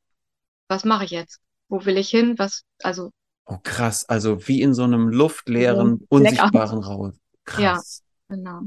was 0.69 0.85
mache 0.85 1.05
ich 1.05 1.11
jetzt? 1.11 1.39
Wo 1.69 1.85
will 1.85 1.97
ich 1.99 2.09
hin? 2.09 2.39
Was, 2.39 2.63
also 2.83 3.11
Oh, 3.47 3.59
krass. 3.63 4.09
Also 4.09 4.49
wie 4.49 4.61
in 4.61 4.75
so 4.75 4.83
einem 4.83 5.09
luftleeren, 5.09 6.05
unsichtbaren 6.09 6.81
Raum. 6.81 7.13
Ja, 7.57 7.75
Krass. 7.75 8.03
genau. 8.29 8.63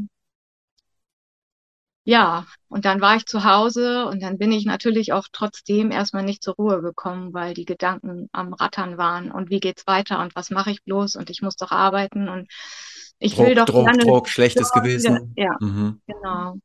Ja, 2.09 2.47
und 2.69 2.85
dann 2.85 3.01
war 3.01 3.17
ich 3.17 3.27
zu 3.27 3.43
Hause 3.43 4.07
und 4.07 4.23
dann 4.23 4.39
bin 4.39 4.51
ich 4.51 4.65
natürlich 4.65 5.13
auch 5.13 5.27
trotzdem 5.31 5.91
erstmal 5.91 6.23
nicht 6.23 6.43
zur 6.43 6.55
Ruhe 6.55 6.81
gekommen, 6.81 7.35
weil 7.35 7.53
die 7.53 7.65
Gedanken 7.65 8.29
am 8.31 8.53
Rattern 8.53 8.97
waren 8.97 9.31
und 9.31 9.51
wie 9.51 9.59
geht's 9.59 9.85
weiter 9.85 10.19
und 10.19 10.35
was 10.35 10.49
mache 10.49 10.71
ich 10.71 10.83
bloß 10.83 11.15
und 11.17 11.29
ich 11.29 11.43
muss 11.43 11.55
doch 11.55 11.71
arbeiten 11.71 12.27
und 12.27 12.49
ich 13.19 13.37
will 13.37 13.53
Druck, 13.53 13.55
doch 13.55 13.67
Druck, 13.67 13.85
gerne 13.85 14.03
Druck, 14.05 14.27
schlechtes 14.29 14.71
ja, 14.73 14.81
Gewissen. 14.81 15.35
ja, 15.35 15.57
Mhm. 15.59 16.01
genau. 16.07 16.55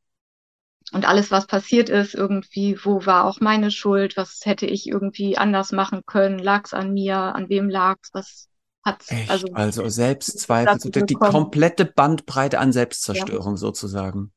Und 0.92 1.06
alles, 1.06 1.30
was 1.30 1.46
passiert 1.46 1.90
ist, 1.90 2.14
irgendwie, 2.14 2.78
wo 2.82 3.04
war 3.04 3.24
auch 3.24 3.40
meine 3.40 3.70
Schuld? 3.70 4.16
Was 4.16 4.40
hätte 4.44 4.66
ich 4.66 4.86
irgendwie 4.88 5.36
anders 5.36 5.72
machen 5.72 6.02
können? 6.06 6.38
Lag's 6.38 6.72
an 6.72 6.92
mir? 6.94 7.16
An 7.16 7.48
wem 7.50 7.68
lag's? 7.68 8.10
Was 8.14 8.48
hat's, 8.84 9.10
Echt. 9.10 9.28
also, 9.28 9.46
Also 9.54 9.88
Selbstzweifel, 9.88 10.78
die, 10.90 11.14
komplette 11.14 11.84
Bandbreite 11.84 12.58
an 12.58 12.72
Ja, 12.72 12.72
Selbstzerstörung 12.72 13.56
sozusagen. 13.56 14.32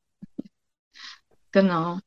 Genau. 1.61 1.99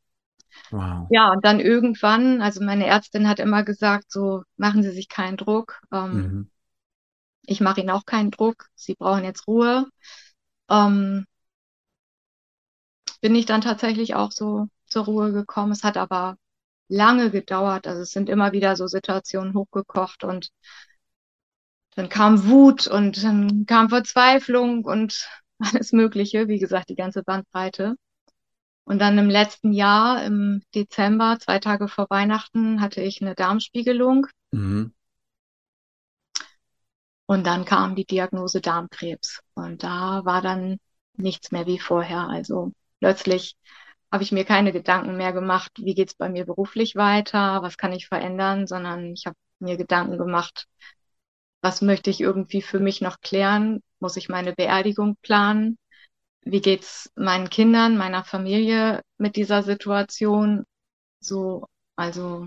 Wow. 0.71 1.11
Ja, 1.11 1.31
und 1.33 1.45
dann 1.45 1.61
irgendwann, 1.61 2.41
also 2.43 2.63
meine 2.65 2.87
Ärztin 2.87 3.29
hat 3.29 3.39
immer 3.41 3.65
gesagt, 3.65 4.11
so 4.11 4.45
machen 4.57 4.83
Sie 4.83 4.91
sich 4.93 5.09
keinen 5.09 5.37
Druck. 5.37 5.81
Ähm, 5.93 6.33
Mhm. 6.33 6.51
ich 7.43 7.61
mache 7.61 7.81
Ihnen 7.81 7.91
auch 7.91 8.05
keinen 8.07 8.31
Druck. 8.31 8.69
Sie 8.75 8.95
brauchen 8.95 9.25
jetzt 9.25 9.47
Ruhe. 9.47 9.87
Ähm, 10.71 11.27
bin 13.23 13.35
ich 13.35 13.47
dann 13.47 13.61
tatsächlich 13.63 14.15
auch 14.15 14.31
so 14.33 14.67
zur 14.87 15.05
Ruhe 15.07 15.33
gekommen. 15.33 15.73
Es 15.73 15.85
hat 15.85 15.97
aber 15.97 16.37
lange 16.89 17.31
gedauert. 17.31 17.87
Also 17.87 18.03
es 18.03 18.11
sind 18.13 18.29
immer 18.29 18.53
wieder 18.53 18.77
so 18.77 18.87
Situationen 18.89 19.55
hochgekocht 19.55 20.25
und 20.25 20.51
dann 21.97 22.09
kam 22.09 22.49
Wut 22.49 22.87
und 22.87 23.23
dann 23.23 23.65
kam 23.67 23.89
Verzweiflung 23.89 24.85
und 24.85 25.29
alles 25.59 25.93
Mögliche. 25.93 26.49
Wie 26.49 26.59
gesagt, 26.59 26.89
die 26.89 26.95
ganze 26.97 27.23
Bandbreite. 27.23 27.97
Und 28.91 28.99
dann 28.99 29.17
im 29.19 29.31
letzten 29.31 29.73
Jahr, 29.73 30.25
im 30.25 30.65
Dezember, 30.75 31.39
zwei 31.39 31.61
Tage 31.61 31.87
vor 31.87 32.09
Weihnachten, 32.11 32.81
hatte 32.81 33.01
ich 33.01 33.23
eine 33.23 33.37
Darmspiegelung. 33.37 34.27
Mhm. 34.51 34.93
Und 37.27 37.47
dann 37.47 37.65
kam 37.65 37.95
die 37.95 38.05
Diagnose 38.05 38.61
Darmkrebs. 38.61 39.43
Und 39.55 39.85
da 39.85 40.25
war 40.25 40.43
dann 40.43 40.81
nichts 41.15 41.53
mehr 41.53 41.69
wie 41.69 41.79
vorher. 41.79 42.29
Also 42.29 42.73
plötzlich 42.99 43.55
habe 44.11 44.25
ich 44.25 44.33
mir 44.33 44.45
keine 44.45 44.73
Gedanken 44.73 45.17
mehr 45.17 45.33
gemacht, 45.33 45.71
wie 45.77 45.95
geht's 45.95 46.15
bei 46.17 46.29
mir 46.29 46.45
beruflich 46.45 46.97
weiter, 46.97 47.63
was 47.63 47.77
kann 47.77 47.93
ich 47.93 48.09
verändern, 48.09 48.67
sondern 48.67 49.13
ich 49.13 49.25
habe 49.25 49.37
mir 49.61 49.77
Gedanken 49.77 50.19
gemacht, 50.19 50.67
was 51.61 51.81
möchte 51.81 52.11
ich 52.11 52.21
irgendwie 52.21 52.61
für 52.61 52.81
mich 52.81 53.01
noch 53.03 53.21
klären? 53.21 53.85
Muss 54.01 54.17
ich 54.17 54.29
meine 54.29 54.53
Beerdigung 54.53 55.15
planen? 55.23 55.79
Wie 56.43 56.61
geht's 56.61 57.11
meinen 57.17 57.51
Kindern, 57.51 57.97
meiner 57.97 58.25
Familie 58.25 59.03
mit 59.19 59.37
dieser 59.37 59.63
Situation? 59.63 60.65
So, 61.21 61.67
also, 61.97 62.47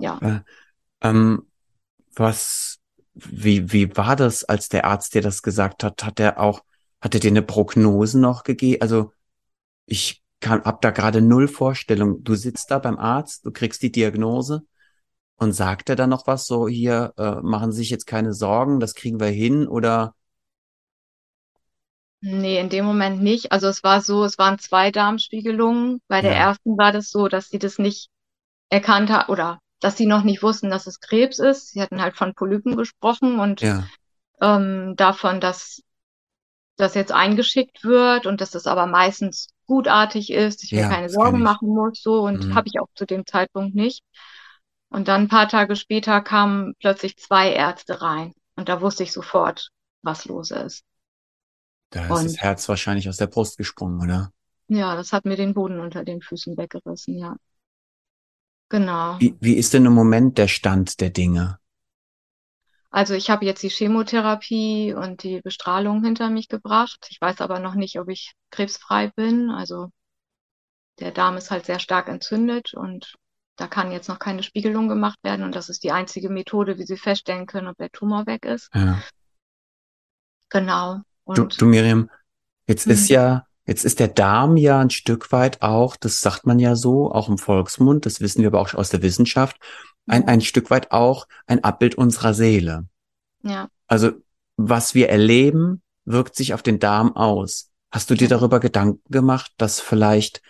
ja. 0.00 0.18
Äh, 0.20 0.40
ähm, 1.02 1.46
was, 2.14 2.78
wie, 3.14 3.72
wie 3.72 3.96
war 3.96 4.16
das, 4.16 4.44
als 4.44 4.68
der 4.68 4.84
Arzt 4.84 5.14
dir 5.14 5.22
das 5.22 5.42
gesagt 5.42 5.84
hat? 5.84 6.04
Hat 6.04 6.20
er 6.20 6.38
auch, 6.38 6.62
hat 7.00 7.14
er 7.14 7.20
dir 7.20 7.30
eine 7.30 7.42
Prognose 7.42 8.18
noch 8.18 8.44
gegeben? 8.44 8.82
Also, 8.82 9.12
ich 9.86 10.22
kann, 10.40 10.62
hab 10.62 10.80
da 10.82 10.90
gerade 10.90 11.22
null 11.22 11.48
Vorstellung. 11.48 12.22
Du 12.24 12.34
sitzt 12.34 12.70
da 12.70 12.78
beim 12.78 12.98
Arzt, 12.98 13.44
du 13.46 13.52
kriegst 13.52 13.82
die 13.82 13.92
Diagnose 13.92 14.62
und 15.36 15.52
sagt 15.52 15.88
er 15.88 15.96
dann 15.96 16.10
noch 16.10 16.26
was 16.26 16.46
so 16.46 16.68
hier, 16.68 17.14
äh, 17.16 17.36
machen 17.42 17.72
Sie 17.72 17.78
sich 17.78 17.90
jetzt 17.90 18.06
keine 18.06 18.34
Sorgen, 18.34 18.80
das 18.80 18.94
kriegen 18.94 19.20
wir 19.20 19.28
hin 19.28 19.66
oder? 19.66 20.14
Nee, 22.22 22.58
in 22.60 22.68
dem 22.68 22.84
Moment 22.84 23.22
nicht. 23.22 23.50
Also 23.52 23.68
es 23.68 23.82
war 23.82 24.00
so, 24.02 24.24
es 24.24 24.36
waren 24.38 24.58
zwei 24.58 24.90
Darmspiegelungen. 24.90 26.00
Bei 26.08 26.20
der 26.22 26.34
Ja, 26.34 26.36
ersten 26.36 26.76
war 26.76 26.92
das 26.92 27.10
so, 27.10 27.28
dass 27.28 27.48
sie 27.48 27.58
das 27.58 27.78
nicht 27.78 28.10
erkannt 28.70 29.10
hat 29.10 29.28
oder 29.30 29.60
dass 29.80 29.96
sie 29.98 30.06
noch 30.06 30.24
nicht 30.24 30.42
wussten, 30.42 30.70
dass 30.70 30.86
es 30.86 31.00
Krebs 31.00 31.38
ist. 31.40 31.70
Sie 31.72 31.82
hatten 31.82 32.02
halt 32.02 32.16
von 32.16 32.34
Polypen 32.34 32.76
gesprochen 32.76 33.40
und 33.40 33.62
ja, 33.62 33.90
ähm, 34.42 34.94
davon, 34.96 35.40
dass 35.40 35.82
das 36.76 36.94
jetzt 36.94 37.12
eingeschickt 37.12 37.84
wird 37.84 38.26
und 38.26 38.40
dass 38.40 38.50
das 38.52 38.66
aber 38.66 38.86
meistens 38.86 39.48
gutartig 39.66 40.32
ist, 40.32 40.64
ich 40.64 40.74
mir 40.74 40.84
ja, 40.84 40.86
keine 40.86 41.10
Sorgen 41.10 41.42
machen 41.42 41.68
muss, 41.70 42.02
so 42.02 42.22
und 42.22 42.48
Mhm. 42.48 42.54
habe 42.54 42.68
ich 42.68 42.80
auch 42.80 42.88
zu 42.96 43.06
dem 43.06 43.26
Zeitpunkt 43.26 43.74
nicht. 43.74 44.02
Und 44.90 45.08
dann 45.08 45.22
ein 45.24 45.28
paar 45.28 45.48
Tage 45.48 45.76
später 45.76 46.20
kamen 46.22 46.74
plötzlich 46.80 47.18
zwei 47.18 47.52
Ärzte 47.52 48.02
rein 48.02 48.34
und 48.56 48.68
da 48.68 48.80
wusste 48.82 49.04
ich 49.04 49.12
sofort, 49.12 49.70
was 50.02 50.26
los 50.26 50.50
ist. 50.52 50.84
Da 51.90 52.12
ist 52.12 52.24
das 52.24 52.36
Und 52.36 52.42
Herz 52.42 52.68
wahrscheinlich 52.68 53.08
aus 53.08 53.16
der 53.16 53.26
Brust 53.28 53.56
gesprungen, 53.58 54.00
oder? 54.02 54.32
ja, 54.68 54.96
das 54.96 55.12
hat 55.12 55.24
mir 55.26 55.36
den 55.36 55.52
Boden 55.54 55.80
unter 55.80 56.02
den 56.04 56.22
Füßen 56.22 56.56
weggerissen, 56.56 57.18
ja. 57.18 57.36
Genau. 58.70 59.18
Wie, 59.20 59.36
wie 59.40 59.54
ist 59.54 59.74
denn 59.74 59.84
im 59.86 59.92
Moment 59.92 60.38
der 60.38 60.48
Stand 60.48 61.00
der 61.00 61.10
Dinge? 61.10 61.58
Also 62.90 63.14
ich 63.14 63.30
habe 63.30 63.44
jetzt 63.44 63.62
die 63.62 63.68
Chemotherapie 63.68 64.94
und 64.94 65.22
die 65.24 65.40
Bestrahlung 65.40 66.04
hinter 66.04 66.30
mich 66.30 66.48
gebracht. 66.48 67.06
Ich 67.10 67.20
weiß 67.20 67.40
aber 67.40 67.58
noch 67.58 67.74
nicht, 67.74 67.98
ob 67.98 68.08
ich 68.08 68.32
krebsfrei 68.50 69.08
bin. 69.14 69.50
Also 69.50 69.90
der 71.00 71.10
Darm 71.10 71.36
ist 71.36 71.50
halt 71.50 71.66
sehr 71.66 71.80
stark 71.80 72.08
entzündet 72.08 72.74
und 72.74 73.16
da 73.56 73.66
kann 73.66 73.90
jetzt 73.90 74.08
noch 74.08 74.20
keine 74.20 74.42
Spiegelung 74.44 74.88
gemacht 74.88 75.18
werden. 75.22 75.44
Und 75.44 75.56
das 75.56 75.68
ist 75.68 75.82
die 75.82 75.90
einzige 75.92 76.30
Methode, 76.30 76.78
wie 76.78 76.86
sie 76.86 76.96
feststellen 76.96 77.46
können, 77.46 77.66
ob 77.66 77.76
der 77.76 77.90
Tumor 77.90 78.26
weg 78.26 78.44
ist. 78.44 78.70
Ja. 78.74 79.02
Genau. 80.50 81.02
Du, 81.34 81.44
du 81.44 81.66
Miriam, 81.66 82.10
jetzt 82.66 82.86
ist 82.86 83.08
hm, 83.08 83.14
ja, 83.14 83.46
jetzt 83.66 83.84
ist 83.84 84.00
der 84.00 84.08
Darm 84.08 84.56
ja 84.56 84.80
ein 84.80 84.90
Stück 84.90 85.32
weit 85.32 85.62
auch, 85.62 85.96
das 85.96 86.20
sagt 86.20 86.46
man 86.46 86.58
ja 86.58 86.74
so, 86.76 87.12
auch 87.12 87.28
im 87.28 87.38
Volksmund, 87.38 88.06
das 88.06 88.20
wissen 88.20 88.42
wir 88.42 88.48
aber 88.48 88.60
auch 88.60 88.74
aus 88.74 88.90
der 88.90 89.02
Wissenschaft, 89.02 89.56
ein, 90.06 90.22
ja, 90.22 90.28
ein 90.28 90.40
Stück 90.40 90.70
weit 90.70 90.90
auch 90.92 91.26
ein 91.46 91.62
Abbild 91.64 91.94
unserer 91.94 92.34
Seele. 92.34 92.86
ja, 93.42 93.68
Also 93.86 94.12
was 94.56 94.94
wir 94.94 95.08
erleben, 95.08 95.82
wirkt 96.04 96.36
sich 96.36 96.54
auf 96.54 96.62
den 96.62 96.78
Darm 96.78 97.16
aus. 97.16 97.70
Hast 97.90 98.10
du 98.10 98.14
dir 98.14 98.28
darüber 98.28 98.60
Gedanken 98.60 99.02
gemacht, 99.10 99.52
dass 99.56 99.80
vielleicht 99.80 100.42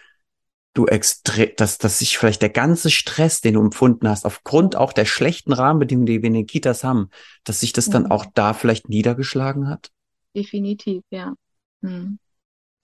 du 0.75 0.87
extrem, 0.87 1.50
dass, 1.56 1.78
dass 1.78 1.99
sich 1.99 2.18
vielleicht 2.18 2.42
der 2.42 2.50
ganze 2.50 2.90
Stress, 2.90 3.40
den 3.40 3.54
du 3.54 3.60
empfunden 3.60 4.08
hast, 4.08 4.25
aufgrund 4.25 4.76
auch 4.76 4.92
der 4.92 5.04
schlechten 5.04 5.52
Rahmenbedingungen, 5.52 6.06
die 6.06 6.22
wir 6.22 6.28
in 6.28 6.34
den 6.34 6.46
Kitas 6.46 6.84
haben, 6.84 7.10
dass 7.44 7.60
sich 7.60 7.72
das 7.72 7.90
dann 7.90 8.10
auch 8.10 8.26
Mhm. 8.26 8.30
da 8.34 8.54
vielleicht 8.54 8.88
niedergeschlagen 8.88 9.68
hat? 9.68 9.90
Definitiv, 10.34 11.02
ja. 11.10 11.34
Hm, 11.82 12.18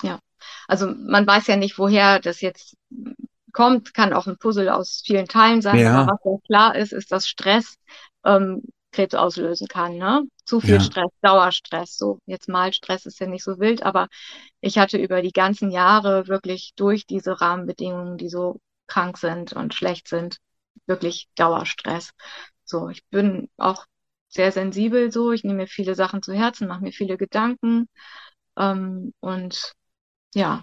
ja. 0.03 0.21
Also 0.69 0.88
man 0.88 1.26
weiß 1.26 1.47
ja 1.49 1.57
nicht, 1.57 1.79
woher 1.79 2.21
das 2.21 2.41
jetzt 2.41 2.76
kommt, 3.53 3.95
kann 3.95 4.12
auch 4.12 4.26
ein 4.26 4.38
Puzzle 4.38 4.69
aus 4.71 5.03
vielen 5.07 5.26
Teilen 5.29 5.62
sein, 5.62 5.87
aber 5.87 6.05
Ja, 6.05 6.07
was 6.07 6.21
ja 6.25 6.38
klar 6.47 6.76
ist, 6.76 6.93
ist, 6.93 7.12
dass 7.12 7.29
Stress 7.29 7.76
ähm, 8.25 8.62
Krebs 8.93 9.15
auslösen 9.15 9.69
kann, 9.69 9.99
ne? 9.99 10.25
Zu 10.45 10.61
viel 10.61 10.81
ja, 10.81 10.81
Stress, 10.81 11.11
Dauerstress, 11.23 11.97
so 11.99 12.21
jetzt 12.26 12.49
mal 12.49 12.73
Stress 12.73 13.07
ist 13.07 13.21
ja 13.21 13.26
nicht 13.26 13.45
so 13.45 13.59
wild, 13.59 13.83
aber 13.85 14.09
ich 14.61 14.79
hatte 14.79 14.99
über 14.99 15.23
die 15.23 15.33
ganzen 15.33 15.71
Jahre 15.71 16.29
wirklich 16.29 16.73
durch 16.76 17.07
diese 17.07 17.41
Rahmenbedingungen, 17.41 18.19
die 18.19 18.29
so 18.29 18.61
krank 18.87 19.19
sind 19.19 19.53
und 19.55 19.75
schlecht 19.75 20.09
sind, 20.09 20.38
wirklich 20.87 21.29
Dauerstress. 21.37 22.12
So, 22.65 22.88
ich 22.88 23.05
bin 23.09 23.49
auch 23.59 23.87
sehr 24.28 24.52
sensibel 24.52 25.12
so, 25.12 25.33
ich 25.33 25.45
nehme 25.45 25.62
mir 25.62 25.66
viele 25.66 25.95
Sachen 25.95 26.23
zu 26.23 26.33
Herzen, 26.33 26.68
mache 26.68 26.83
mir 26.83 26.92
viele 26.92 27.16
Gedanken 27.16 27.88
ähm, 28.56 29.12
und 29.21 29.73
ja, 30.35 30.62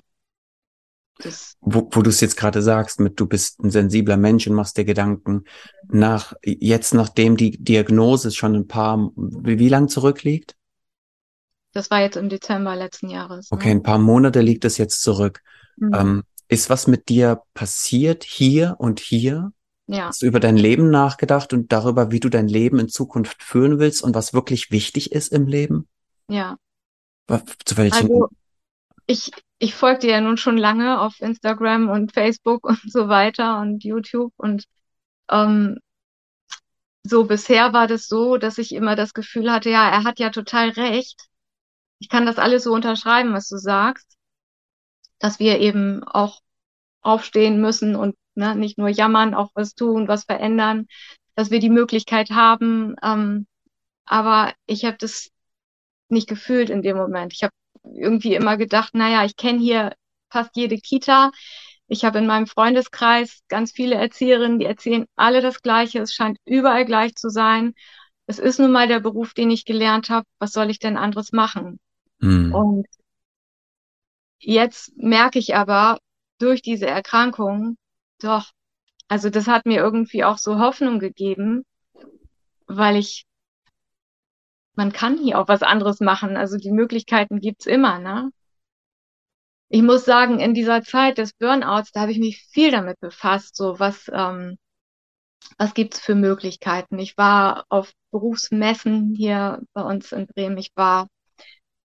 das 1.19 1.55
wo, 1.61 1.87
wo 1.91 2.01
du 2.01 2.09
es 2.09 2.21
jetzt 2.21 2.37
gerade 2.37 2.61
sagst, 2.61 2.99
mit 2.99 3.19
du 3.19 3.27
bist 3.27 3.59
ein 3.63 3.69
sensibler 3.69 4.17
Mensch 4.17 4.47
und 4.47 4.55
machst 4.55 4.77
dir 4.77 4.85
Gedanken 4.85 5.43
nach, 5.87 6.33
jetzt 6.43 6.93
nachdem 6.93 7.37
die 7.37 7.51
Diagnose 7.51 8.31
schon 8.31 8.55
ein 8.55 8.67
paar, 8.67 9.11
wie, 9.15 9.59
wie 9.59 9.69
lang 9.69 9.87
zurückliegt? 9.87 10.55
Das 11.71 11.89
war 11.89 12.01
jetzt 12.01 12.17
im 12.17 12.29
Dezember 12.29 12.75
letzten 12.75 13.09
Jahres, 13.09 13.51
Okay, 13.51 13.69
ne? 13.69 13.75
ein 13.75 13.83
paar 13.83 13.99
Monate 13.99 14.41
liegt 14.41 14.65
es 14.65 14.77
jetzt 14.77 15.01
zurück. 15.01 15.41
Mhm. 15.77 15.93
Ähm, 15.93 16.23
ist 16.47 16.69
was 16.69 16.87
mit 16.87 17.09
dir 17.09 17.41
passiert 17.53 18.23
hier 18.23 18.75
und 18.77 18.99
hier? 18.99 19.51
Ja, 19.87 20.07
Hast 20.07 20.21
du 20.21 20.25
über 20.25 20.39
dein 20.39 20.57
Leben 20.57 20.89
nachgedacht 20.89 21.53
und 21.53 21.71
darüber, 21.71 22.11
wie 22.11 22.19
du 22.19 22.29
dein 22.29 22.47
Leben 22.47 22.79
in 22.79 22.87
Zukunft 22.87 23.43
führen 23.43 23.79
willst 23.79 24.01
und 24.01 24.15
was 24.15 24.33
wirklich 24.33 24.71
wichtig 24.71 25.11
ist 25.11 25.31
im 25.33 25.47
Leben? 25.47 25.87
ja. 26.29 26.57
Zu 27.65 27.77
welchen? 27.77 27.95
Also 27.95 28.27
ich, 29.07 29.31
ich 29.59 29.75
folge 29.75 29.99
dir 29.99 30.11
ja 30.11 30.21
nun 30.21 30.37
schon 30.37 30.57
lange 30.57 30.99
auf 30.99 31.19
Instagram 31.19 31.89
und 31.89 32.13
Facebook 32.13 32.65
und 32.67 32.81
so 32.85 33.07
weiter 33.07 33.59
und 33.59 33.83
YouTube 33.83 34.33
und 34.37 34.65
ähm, 35.29 35.79
so 37.05 37.25
bisher 37.25 37.73
war 37.73 37.87
das 37.87 38.07
so, 38.07 38.37
dass 38.37 38.57
ich 38.57 38.73
immer 38.73 38.95
das 38.95 39.13
Gefühl 39.13 39.51
hatte, 39.51 39.69
ja, 39.69 39.89
er 39.89 40.05
hat 40.05 40.19
ja 40.19 40.29
total 40.29 40.69
recht. 40.69 41.27
Ich 41.99 42.07
kann 42.07 42.25
das 42.25 42.37
alles 42.37 42.63
so 42.63 42.73
unterschreiben, 42.73 43.33
was 43.33 43.49
du 43.49 43.57
sagst, 43.57 44.17
dass 45.19 45.39
wir 45.39 45.59
eben 45.59 46.03
auch 46.03 46.39
aufstehen 47.01 47.59
müssen 47.59 47.95
und 47.95 48.15
ne, 48.35 48.55
nicht 48.55 48.77
nur 48.77 48.89
jammern, 48.89 49.33
auch 49.33 49.51
was 49.53 49.75
tun, 49.75 50.07
was 50.07 50.23
verändern, 50.25 50.87
dass 51.35 51.51
wir 51.51 51.59
die 51.59 51.69
Möglichkeit 51.69 52.31
haben. 52.31 52.95
Ähm, 53.03 53.47
aber 54.05 54.53
ich 54.65 54.85
habe 54.85 54.97
das 54.97 55.29
nicht 56.09 56.27
gefühlt 56.27 56.69
in 56.69 56.81
dem 56.81 56.97
Moment. 56.97 57.33
Ich 57.33 57.43
habe 57.43 57.53
irgendwie 57.83 58.35
immer 58.35 58.57
gedacht, 58.57 58.93
naja, 58.93 59.25
ich 59.25 59.35
kenne 59.35 59.59
hier 59.59 59.93
fast 60.29 60.55
jede 60.55 60.77
Kita. 60.77 61.31
Ich 61.87 62.05
habe 62.05 62.19
in 62.19 62.27
meinem 62.27 62.47
Freundeskreis 62.47 63.41
ganz 63.49 63.71
viele 63.71 63.95
Erzieherinnen, 63.95 64.59
die 64.59 64.65
erzählen 64.65 65.05
alle 65.15 65.41
das 65.41 65.61
Gleiche. 65.61 65.99
Es 65.99 66.13
scheint 66.13 66.37
überall 66.45 66.85
gleich 66.85 67.15
zu 67.15 67.29
sein. 67.29 67.73
Es 68.25 68.39
ist 68.39 68.59
nun 68.59 68.71
mal 68.71 68.87
der 68.87 68.99
Beruf, 68.99 69.33
den 69.33 69.51
ich 69.51 69.65
gelernt 69.65 70.09
habe. 70.09 70.25
Was 70.39 70.53
soll 70.53 70.69
ich 70.69 70.79
denn 70.79 70.97
anderes 70.97 71.33
machen? 71.33 71.79
Hm. 72.21 72.53
Und 72.53 72.87
jetzt 74.39 74.95
merke 74.95 75.39
ich 75.39 75.55
aber 75.55 75.99
durch 76.39 76.61
diese 76.61 76.87
Erkrankung, 76.87 77.75
doch, 78.23 78.51
also 79.07 79.29
das 79.29 79.47
hat 79.47 79.65
mir 79.65 79.79
irgendwie 79.79 80.23
auch 80.23 80.37
so 80.37 80.59
Hoffnung 80.59 80.99
gegeben, 80.99 81.65
weil 82.67 82.95
ich, 82.97 83.25
man 84.75 84.91
kann 84.91 85.17
hier 85.17 85.39
auch 85.39 85.47
was 85.47 85.61
anderes 85.61 85.99
machen. 85.99 86.37
Also 86.37 86.57
die 86.57 86.71
Möglichkeiten 86.71 87.39
gibt's 87.39 87.65
immer, 87.65 87.99
ne? 87.99 88.31
Ich 89.69 89.81
muss 89.81 90.05
sagen, 90.05 90.39
in 90.39 90.53
dieser 90.53 90.83
Zeit 90.83 91.17
des 91.17 91.33
Burnouts, 91.33 91.91
da 91.91 92.01
habe 92.01 92.11
ich 92.11 92.19
mich 92.19 92.43
viel 92.51 92.71
damit 92.71 92.99
befasst, 92.99 93.55
so 93.55 93.79
was, 93.79 94.09
ähm, 94.13 94.57
was 95.57 95.73
gibt's 95.73 95.99
für 95.99 96.15
Möglichkeiten. 96.15 96.99
Ich 96.99 97.17
war 97.17 97.65
auf 97.69 97.91
Berufsmessen 98.11 99.15
hier 99.15 99.61
bei 99.73 99.81
uns 99.81 100.11
in 100.11 100.27
Bremen. 100.27 100.57
Ich 100.57 100.71
war 100.75 101.07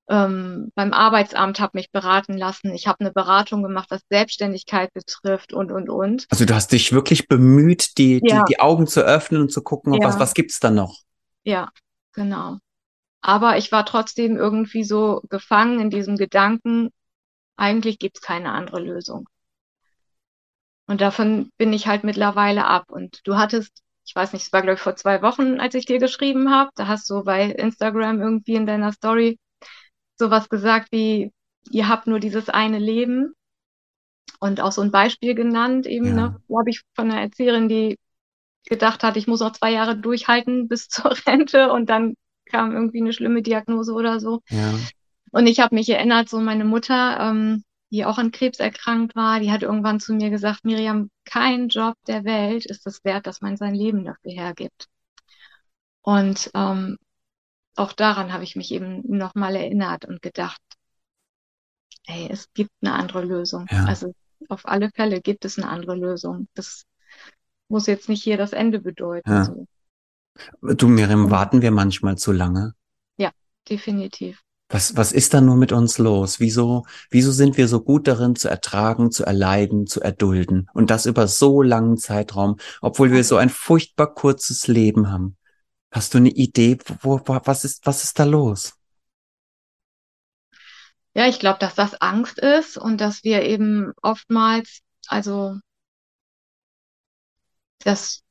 ähm, 0.08 0.72
beim 0.74 0.92
Arbeitsamt, 0.92 1.60
habe 1.60 1.78
mich 1.78 1.90
beraten 1.92 2.36
lassen. 2.36 2.72
Ich 2.74 2.86
habe 2.86 3.00
eine 3.00 3.12
Beratung 3.12 3.62
gemacht, 3.62 3.90
was 3.90 4.02
Selbstständigkeit 4.10 4.92
betrifft 4.94 5.52
und, 5.52 5.70
und, 5.72 5.90
und. 5.90 6.28
Also 6.30 6.44
du 6.46 6.54
hast 6.54 6.72
dich 6.72 6.92
wirklich 6.92 7.28
bemüht, 7.28 7.98
die, 7.98 8.22
die, 8.24 8.26
Ja, 8.28 8.44
die 8.44 8.60
Augen 8.60 8.86
zu 8.86 9.02
öffnen 9.02 9.42
und 9.42 9.52
zu 9.52 9.62
gucken, 9.62 9.92
auf 9.92 10.02
was, 10.02 10.14
ja, 10.14 10.20
was 10.20 10.34
gibt's 10.34 10.60
da 10.60 10.70
noch? 10.70 10.96
ja, 11.44 11.70
genau. 12.12 12.58
Aber 13.22 13.58
ich 13.58 13.72
war 13.72 13.86
trotzdem 13.86 14.36
irgendwie 14.36 14.84
so 14.84 15.22
gefangen 15.30 15.80
in 15.80 15.90
diesem 15.90 16.16
Gedanken, 16.16 16.90
eigentlich 17.56 17.98
gibt's 18.00 18.20
keine 18.22 18.52
andere 18.52 18.80
Lösung. 18.80 19.28
Und 20.86 21.00
davon 21.00 21.50
bin 21.58 21.72
ich 21.72 21.86
halt 21.86 22.04
mittlerweile 22.04 22.66
ab. 22.66 22.90
Und 22.90 23.20
du 23.26 23.36
hattest, 23.36 23.82
ich 24.06 24.14
weiß 24.14 24.32
nicht, 24.32 24.44
es 24.46 24.52
war 24.52 24.62
glaube 24.62 24.74
ich 24.76 24.80
vor 24.80 24.96
zwei 24.96 25.22
Wochen, 25.22 25.60
als 25.60 25.74
ich 25.74 25.86
dir 25.86 25.98
geschrieben 25.98 26.50
habe, 26.50 26.70
da 26.74 26.86
hast 26.88 27.08
du 27.10 27.22
bei 27.24 27.44
Instagram 27.44 28.20
irgendwie 28.20 28.54
in 28.54 28.66
deiner 28.66 28.92
Story 28.92 29.38
sowas 30.18 30.48
gesagt 30.48 30.88
wie, 30.92 31.32
ihr 31.70 31.88
habt 31.88 32.06
nur 32.06 32.20
dieses 32.20 32.48
eine 32.48 32.78
Leben 32.78 33.34
und 34.40 34.60
auch 34.60 34.72
so 34.72 34.82
ein 34.82 34.90
Beispiel 34.90 35.34
genannt, 35.34 35.86
eben, 35.86 36.14
ne, 36.14 36.20
Ja, 36.20 36.40
glaube 36.46 36.70
ich, 36.70 36.82
von 36.94 37.10
einer 37.10 37.20
Erzieherin, 37.20 37.68
die 37.68 37.98
gedacht 38.66 39.02
hat, 39.02 39.16
ich 39.16 39.26
muss 39.26 39.40
noch 39.40 39.52
zwei 39.52 39.72
Jahre 39.72 39.96
durchhalten 39.96 40.68
bis 40.68 40.88
zur 40.88 41.12
Rente 41.26 41.72
und 41.72 41.88
dann 41.90 42.14
kam 42.46 42.72
irgendwie 42.72 43.00
eine 43.00 43.12
schlimme 43.12 43.42
Diagnose 43.42 43.92
oder 43.92 44.20
so. 44.20 44.40
Ja. 44.48 44.74
Und 45.30 45.46
ich 45.46 45.60
habe 45.60 45.74
mich 45.74 45.88
erinnert, 45.90 46.28
so 46.28 46.40
meine 46.40 46.64
Mutter, 46.64 47.18
ähm, 47.20 47.64
die 47.90 48.04
auch 48.04 48.18
an 48.18 48.32
Krebs 48.32 48.58
erkrankt 48.58 49.14
war, 49.14 49.40
die 49.40 49.50
hat 49.50 49.62
irgendwann 49.62 50.00
zu 50.00 50.14
mir 50.14 50.30
gesagt, 50.30 50.64
Miriam, 50.64 51.10
kein 51.24 51.68
Job 51.68 51.94
der 52.06 52.24
Welt 52.24 52.66
ist 52.66 52.86
es 52.86 53.04
wert, 53.04 53.26
dass 53.26 53.40
man 53.40 53.56
sein 53.56 53.74
Leben 53.74 54.04
dafür 54.04 54.32
hergibt. 54.32 54.88
Und 56.02 56.50
ähm, 56.54 56.96
auch 57.78 57.92
daran 57.92 58.32
habe 58.32 58.44
ich 58.44 58.56
mich 58.56 58.72
eben 58.72 59.02
nochmal 59.06 59.54
erinnert 59.56 60.04
und 60.04 60.20
gedacht, 60.20 60.60
hey, 62.06 62.28
es 62.30 62.52
gibt 62.52 62.70
eine 62.80 62.94
andere 62.94 63.24
Lösung. 63.24 63.66
Ja. 63.70 63.84
Also 63.84 64.14
auf 64.48 64.66
alle 64.66 64.90
Fälle 64.90 65.20
gibt 65.20 65.44
es 65.44 65.58
eine 65.58 65.68
andere 65.68 65.94
Lösung. 65.94 66.48
Das 66.54 66.84
muss 67.68 67.86
jetzt 67.86 68.08
nicht 68.08 68.22
hier 68.22 68.36
das 68.36 68.52
Ende 68.52 68.80
bedeuten. 68.80 69.30
Ja. 69.30 69.44
So. 69.44 69.66
Du, 70.62 70.88
Miriam, 70.88 71.30
warten 71.30 71.62
wir 71.62 71.70
manchmal 71.70 72.16
zu 72.16 72.32
lange? 72.32 72.74
Ja, 73.16 73.30
definitiv. 73.68 74.40
Was, 74.70 74.96
was 74.96 75.12
ist 75.12 75.32
da 75.32 75.40
nur 75.40 75.56
mit 75.56 75.72
uns 75.72 75.96
los? 75.98 76.40
Wieso, 76.40 76.84
wieso 77.10 77.32
sind 77.32 77.56
wir 77.56 77.68
so 77.68 77.80
gut 77.80 78.06
darin, 78.06 78.36
zu 78.36 78.48
ertragen, 78.48 79.10
zu 79.10 79.24
erleiden, 79.24 79.86
zu 79.86 80.00
erdulden? 80.00 80.68
Und 80.74 80.90
das 80.90 81.06
über 81.06 81.26
so 81.26 81.62
langen 81.62 81.96
Zeitraum, 81.96 82.56
obwohl 82.82 83.10
wir 83.10 83.24
so 83.24 83.36
ein 83.36 83.48
furchtbar 83.48 84.12
kurzes 84.12 84.66
Leben 84.66 85.10
haben. 85.10 85.37
Hast 85.98 86.14
du 86.14 86.18
eine 86.18 86.30
Idee, 86.30 86.78
wo, 87.00 87.20
wo, 87.26 87.40
was 87.42 87.64
ist, 87.64 87.84
was 87.84 88.04
ist 88.04 88.20
da 88.20 88.22
los? 88.22 88.78
Ja, 91.12 91.26
ich 91.26 91.40
glaube, 91.40 91.58
dass 91.58 91.74
das 91.74 92.00
Angst 92.00 92.38
ist 92.38 92.78
und 92.78 93.00
dass 93.00 93.24
wir 93.24 93.42
eben 93.42 93.92
oftmals, 94.00 94.82
also, 95.08 95.58
dass, 97.80 98.22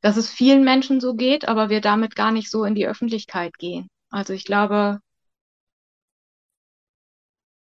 dass 0.00 0.16
es 0.16 0.28
vielen 0.28 0.64
Menschen 0.64 1.00
so 1.00 1.14
geht, 1.14 1.46
aber 1.46 1.70
wir 1.70 1.80
damit 1.80 2.16
gar 2.16 2.32
nicht 2.32 2.50
so 2.50 2.64
in 2.64 2.74
die 2.74 2.88
Öffentlichkeit 2.88 3.56
gehen. 3.56 3.88
Also 4.10 4.32
ich 4.32 4.44
glaube, 4.44 4.98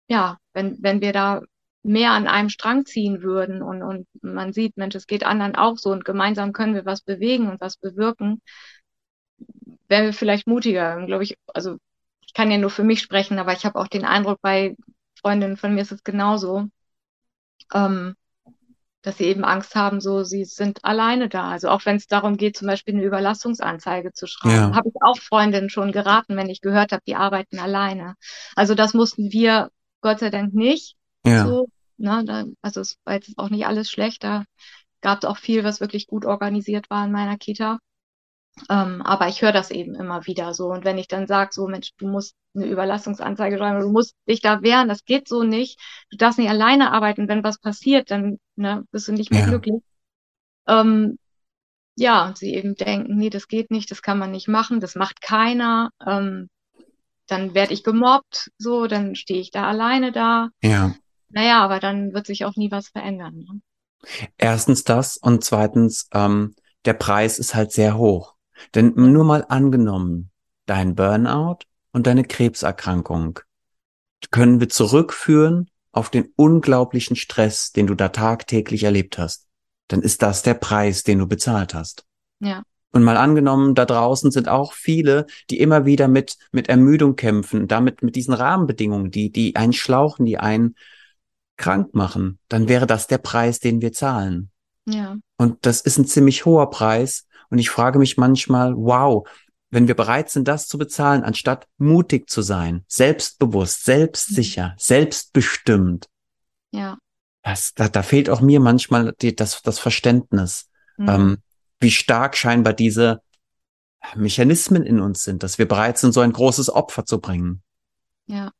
ja, 0.09 0.39
wenn, 0.55 0.83
wenn 0.83 1.01
wir 1.01 1.13
da 1.13 1.43
mehr 1.85 2.11
an 2.11 2.27
einem 2.27 2.49
Strang 2.49 2.85
ziehen 2.85 3.23
würden 3.23 3.63
und, 3.63 3.85
und 3.85 4.09
man 4.23 4.53
sieht, 4.53 4.77
Mensch, 4.77 4.97
es 4.97 5.07
geht 5.07 5.23
anderen 5.23 5.55
auch 5.55 5.79
so 5.79 5.93
und 5.93 6.05
gemeinsam 6.05 6.53
können 6.53 6.75
wir 6.75 6.85
was 6.85 7.03
bewegen 7.03 7.49
und 7.49 7.61
was 7.61 7.77
bewirken, 7.77 8.43
wären 9.91 10.07
wir 10.07 10.15
vielleicht 10.15 10.49
mutiger, 10.49 11.05
glaube 11.07 11.25
ich. 11.25 11.37
Also 11.49 11.79
ich 12.27 12.35
kann 12.35 12.51
ja 12.53 12.59
nur 12.59 12.71
für 12.71 12.85
mich 12.85 13.01
sprechen, 13.03 13.39
aber 13.41 13.53
ich 13.55 13.67
habe 13.67 13.79
auch 13.81 13.89
den 13.89 14.05
Eindruck, 14.07 14.41
bei 14.43 14.77
Freundinnen 15.21 15.57
von 15.59 15.75
mir 15.75 15.83
ist 15.83 15.93
es 15.93 16.05
genauso, 16.05 16.69
ähm, 17.75 18.15
dass 19.03 19.19
sie 19.19 19.25
eben 19.27 19.45
Angst 19.45 19.75
haben, 19.77 20.01
so 20.01 20.25
sie 20.25 20.45
sind 20.45 20.85
alleine 20.85 21.29
da. 21.29 21.51
Also 21.51 21.71
auch 21.71 21.87
wenn 21.87 21.97
es 21.97 22.07
darum 22.09 22.37
geht, 22.37 22.57
zum 22.57 22.69
Beispiel 22.69 22.95
eine 22.95 23.05
Überlastungsanzeige 23.05 24.13
zu 24.13 24.27
schreiben, 24.27 24.71
Ja. 24.71 24.77
habe 24.77 24.89
ich 24.91 24.95
auch 25.03 25.19
Freundinnen 25.19 25.71
schon 25.71 25.93
geraten, 25.93 26.37
wenn 26.37 26.51
ich 26.51 26.61
gehört 26.61 26.93
habe, 26.93 27.03
die 27.07 27.17
arbeiten 27.17 27.59
alleine. 27.61 28.17
Also 28.57 28.75
das 28.75 28.95
mussten 28.95 29.33
wir 29.33 29.71
Gott 30.03 30.21
sei 30.21 30.31
Dank 30.31 30.55
nicht. 30.55 30.97
Ja, 31.25 31.47
So, 31.47 31.69
ne, 31.99 32.25
da, 32.27 32.45
also 32.63 32.81
es 32.83 32.99
war 33.05 33.15
jetzt 33.15 33.39
auch 33.39 33.51
nicht 33.51 33.67
alles 33.67 33.91
schlecht. 33.91 34.25
Da 34.25 34.45
gab 35.03 35.21
es 35.25 35.25
auch 35.29 35.39
viel, 35.39 35.65
was 35.65 35.81
wirklich 35.81 36.07
gut 36.07 36.27
organisiert 36.27 36.91
war 36.91 37.05
in 37.07 37.13
meiner 37.13 37.39
Kita. 37.39 37.79
Ähm, 38.69 39.03
aber 39.03 39.29
ich 39.29 39.43
höre 39.43 39.53
das 39.53 39.71
eben 39.71 39.95
immer 39.95 40.27
wieder 40.27 40.55
so. 40.55 40.67
Und 40.69 40.85
wenn 40.85 40.99
ich 40.99 41.09
dann 41.09 41.27
sage, 41.27 41.51
so 41.53 41.67
Mensch, 41.67 41.91
du 41.99 42.09
musst 42.09 42.35
eine 42.55 42.67
Überlastungsanzeige 42.67 43.59
schreiben, 43.59 43.81
du 43.81 43.91
musst 43.91 44.15
dich 44.29 44.41
da 44.41 44.63
wehren, 44.63 44.89
das 44.89 45.05
geht 45.05 45.29
so 45.29 45.43
nicht. 45.43 45.79
Du 46.11 46.17
darfst 46.17 46.39
nicht 46.39 46.51
alleine 46.51 46.93
arbeiten. 46.93 47.29
Wenn 47.29 47.45
was 47.45 47.59
passiert, 47.59 48.11
dann 48.11 48.39
ne, 48.57 48.85
bist 48.91 49.09
du 49.09 49.13
nicht 49.13 49.31
mehr 49.31 49.41
Ja. 49.41 49.47
glücklich. 49.47 49.83
Ähm, 50.69 51.19
ja, 51.97 52.27
und 52.27 52.39
sie 52.39 52.55
eben 52.55 52.75
denken, 52.77 53.17
nee, 53.17 53.31
das 53.31 53.49
geht 53.49 53.71
nicht, 53.71 53.91
das 53.91 54.03
kann 54.03 54.19
man 54.19 54.31
nicht 54.31 54.49
machen, 54.49 54.81
das 54.81 54.95
macht 54.97 55.21
keiner. 55.23 55.91
Ähm, 56.07 56.49
dann 57.29 57.55
werde 57.55 57.75
ich 57.75 57.85
gemobbt, 57.85 58.51
so, 58.59 58.87
dann 58.87 59.15
stehe 59.17 59.41
ich 59.41 59.51
da 59.51 59.69
alleine 59.69 60.13
da. 60.13 60.51
ja. 60.63 60.95
Naja, 61.31 61.63
aber 61.65 61.81
dann 61.81 62.13
wird 62.15 62.27
sich 62.27 62.45
auch 62.45 62.57
nie 62.57 62.71
was 62.71 62.89
verändern. 62.89 63.39
Ne? 63.39 63.61
Erstens 64.39 64.85
das 64.85 65.17
und 65.17 65.45
zweitens, 65.45 66.09
ähm, 66.13 66.55
der 66.85 66.95
Preis 66.95 67.39
ist 67.39 67.55
halt 67.55 67.73
sehr 67.73 67.97
hoch. 67.97 68.35
Denn 68.75 68.93
nur 68.95 69.25
mal 69.25 69.45
angenommen, 69.49 70.31
dein 70.67 70.95
Burnout 70.95 71.59
und 71.93 72.07
deine 72.07 72.25
Krebserkrankung 72.25 73.41
können 74.31 74.61
wir 74.61 74.69
zurückführen 74.69 75.71
auf 75.93 76.11
den 76.11 76.33
unglaublichen 76.37 77.17
Stress, 77.17 77.73
den 77.73 77.87
du 77.87 77.95
da 77.95 78.11
tagtäglich 78.11 78.85
erlebt 78.85 79.19
hast. 79.19 79.47
Dann 79.89 80.03
ist 80.03 80.23
das 80.23 80.43
der 80.43 80.55
Preis, 80.55 81.03
den 81.03 81.19
du 81.19 81.27
bezahlt 81.27 81.75
hast. 81.75 82.05
Ja, 82.39 82.63
Und 82.93 83.03
mal 83.03 83.17
angenommen, 83.17 83.75
da 83.75 83.85
draußen 83.85 84.31
sind 84.31 84.49
auch 84.49 84.73
viele, 84.73 85.27
die 85.51 85.59
immer 85.61 85.85
wieder 85.85 86.07
mit, 86.07 86.37
mit 86.53 86.69
Ermüdung 86.69 87.17
kämpfen, 87.17 87.67
damit 87.67 88.03
mit 88.03 88.15
diesen 88.15 88.35
Rahmenbedingungen, 88.35 89.11
die, 89.11 89.31
die 89.31 89.57
einen 89.57 89.73
schlauchen, 89.73 90.27
die 90.27 90.39
einen 90.39 90.77
krank 91.57 91.95
machen. 91.95 92.39
Dann 92.49 92.69
wäre 92.69 92.87
das 92.87 93.07
der 93.07 93.19
Preis, 93.19 93.59
den 93.59 93.81
wir 93.83 93.93
zahlen. 93.93 94.51
ja, 94.87 95.17
Und 95.37 95.67
das 95.67 95.81
ist 95.81 95.99
ein 95.99 96.07
ziemlich 96.07 96.45
hoher 96.45 96.71
Preis. 96.71 97.27
Und 97.51 97.59
ich 97.59 97.71
frage 97.71 97.99
mich 97.99 98.17
manchmal, 98.17 98.75
wow, 98.77 99.29
wenn 99.71 99.87
wir 99.87 99.95
bereit 99.95 100.31
sind, 100.31 100.49
das 100.49 100.67
zu 100.67 100.79
bezahlen, 100.79 101.23
anstatt 101.23 101.69
mutig 101.79 102.29
zu 102.31 102.43
sein, 102.43 102.85
selbstbewusst, 102.89 103.85
selbstsicher, 103.85 104.75
selbstbestimmt, 104.79 106.09
ja. 106.73 106.99
das, 107.43 107.75
da, 107.75 107.89
da 107.89 108.03
fehlt 108.03 108.31
auch 108.31 108.41
mir 108.41 108.61
manchmal 108.61 109.15
die, 109.21 109.37
das, 109.37 109.63
das 109.63 109.79
Verständnis, 109.79 110.71
Mhm. 111.01 111.09
ähm, 111.09 111.39
wie 111.81 111.91
stark 111.91 112.37
scheinbar 112.37 112.75
diese 112.75 113.23
Mechanismen 114.15 114.85
in 114.85 115.01
uns 115.01 115.25
sind, 115.25 115.43
dass 115.43 115.59
wir 115.59 115.67
bereit 115.67 115.99
sind, 115.99 116.13
so 116.13 116.21
ein 116.21 116.33
großes 116.33 116.69
Opfer 116.71 117.07
zu 117.07 117.21
bringen. 117.21 117.63
Ja. 118.27 118.53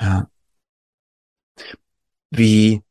Ja. 0.00 0.30
Wie, 2.30 2.82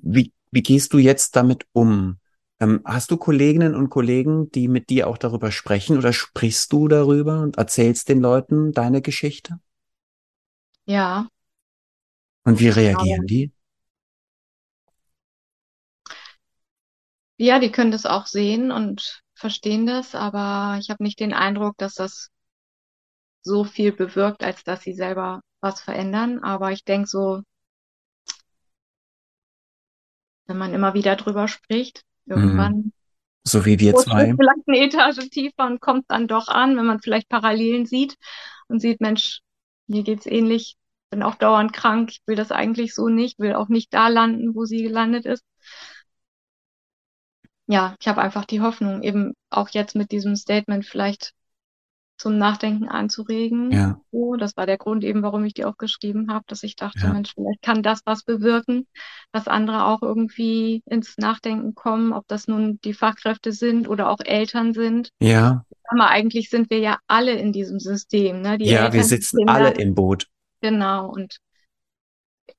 wie, 0.00 0.32
wie 0.50 0.62
gehst 0.62 0.92
du 0.92 0.98
jetzt 0.98 1.36
damit 1.36 1.66
um? 1.72 2.19
Ähm, 2.60 2.80
hast 2.84 3.10
du 3.10 3.16
Kolleginnen 3.16 3.74
und 3.74 3.90
Kollegen, 3.90 4.50
die 4.52 4.68
mit 4.68 4.88
dir 4.90 5.08
auch 5.08 5.18
darüber 5.18 5.50
sprechen 5.50 5.98
oder 5.98 6.12
sprichst 6.12 6.72
du 6.72 6.88
darüber 6.88 7.40
und 7.42 7.58
erzählst 7.58 8.08
den 8.08 8.20
Leuten 8.20 8.72
deine 8.72 9.02
Geschichte? 9.02 9.58
Ja, 10.86 11.30
Und 12.44 12.60
wie 12.60 12.68
reagieren 12.68 13.26
die? 13.26 13.50
ja, 17.38 17.58
die 17.58 17.72
können 17.72 17.90
das 17.90 18.06
auch 18.06 18.26
sehen 18.26 18.70
und 18.70 19.22
verstehen 19.34 19.84
das, 19.86 20.14
aber 20.14 20.78
ich 20.80 20.90
habe 20.90 21.02
nicht 21.02 21.18
den 21.20 21.32
Eindruck, 21.32 21.76
dass 21.78 21.94
das 21.94 22.30
so 23.42 23.64
viel 23.64 23.92
bewirkt, 23.92 24.42
als 24.42 24.64
dass 24.64 24.80
sie 24.82 24.94
selber 24.94 25.42
was 25.60 25.82
verändern. 25.82 26.42
Aber 26.42 26.72
ich 26.72 26.84
denke 26.84 27.06
so, 27.06 27.42
wenn 30.46 30.58
man 30.58 30.74
immer 30.74 30.92
wieder 30.92 31.16
drüber 31.16 31.48
spricht, 31.48 32.04
irgendwann 32.30 32.92
So 33.44 33.66
wie 33.66 33.78
wir 33.80 33.96
zwei? 33.96 34.38
vielleicht 34.38 34.68
eine 34.68 34.78
Etage 34.78 35.28
tiefer 35.30 35.66
und 35.66 35.80
kommt 35.80 36.06
dann 36.08 36.28
doch 36.28 36.48
an, 36.48 36.76
wenn 36.76 36.86
man 36.86 37.00
vielleicht 37.00 37.28
Parallelen 37.28 37.86
sieht 37.86 38.16
und 38.68 38.80
sieht, 38.80 39.00
Mensch, 39.00 39.40
mir 39.86 40.02
geht's 40.02 40.26
ähnlich, 40.26 40.76
bin 41.10 41.22
auch 41.22 41.34
dauernd 41.36 41.72
krank, 41.72 42.10
ich 42.12 42.22
will 42.26 42.36
das 42.36 42.52
eigentlich 42.52 42.94
so 42.94 43.08
nicht, 43.08 43.38
will 43.38 43.54
auch 43.54 43.68
nicht 43.68 43.92
da 43.94 44.08
landen, 44.08 44.54
wo 44.54 44.64
sie 44.64 44.82
gelandet 44.82 45.26
ist. 45.26 45.44
Ja, 47.66 47.96
ich 48.00 48.06
habe 48.08 48.20
einfach 48.20 48.44
die 48.44 48.60
Hoffnung, 48.60 49.02
eben 49.02 49.32
auch 49.48 49.68
jetzt 49.70 49.94
mit 49.94 50.10
diesem 50.12 50.36
Statement 50.36 50.84
vielleicht 50.84 51.32
zum 52.20 52.36
Nachdenken 52.36 52.88
anzuregen. 52.88 53.70
Ja, 53.72 53.98
So, 54.12 54.36
das 54.36 54.56
war 54.56 54.66
der 54.66 54.76
Grund 54.78 55.04
eben, 55.04 55.22
warum 55.22 55.44
ich 55.44 55.54
die 55.54 55.64
auch 55.64 55.78
geschrieben 55.78 56.30
habe, 56.30 56.44
dass 56.48 56.62
ich 56.62 56.76
dachte, 56.76 57.00
Ja. 57.00 57.12
Mensch, 57.12 57.32
vielleicht 57.34 57.62
kann 57.62 57.82
das 57.82 58.00
was 58.04 58.22
bewirken, 58.24 58.86
dass 59.32 59.48
andere 59.48 59.86
auch 59.86 60.02
irgendwie 60.02 60.82
ins 60.86 61.16
Nachdenken 61.16 61.74
kommen, 61.74 62.12
ob 62.12 62.28
das 62.28 62.46
nun 62.46 62.78
die 62.84 62.92
Fachkräfte 62.92 63.52
sind 63.52 63.88
oder 63.88 64.10
auch 64.10 64.20
Eltern 64.22 64.74
sind. 64.74 65.10
ja, 65.20 65.64
Aber 65.88 66.08
eigentlich 66.08 66.50
sind 66.50 66.70
wir 66.70 66.78
ja 66.78 66.98
alle 67.06 67.32
in 67.32 67.52
diesem 67.52 67.80
System, 67.80 68.42
ne? 68.42 68.58
Die 68.58 68.66
ja, 68.66 68.92
wir 68.92 69.00
Eltern, 69.00 69.02
die 69.02 69.02
sitzen 69.02 69.38
Kinder, 69.38 69.52
alle 69.54 69.70
im 69.70 69.94
Boot. 69.94 70.26
genau. 70.60 71.08
Und 71.10 71.38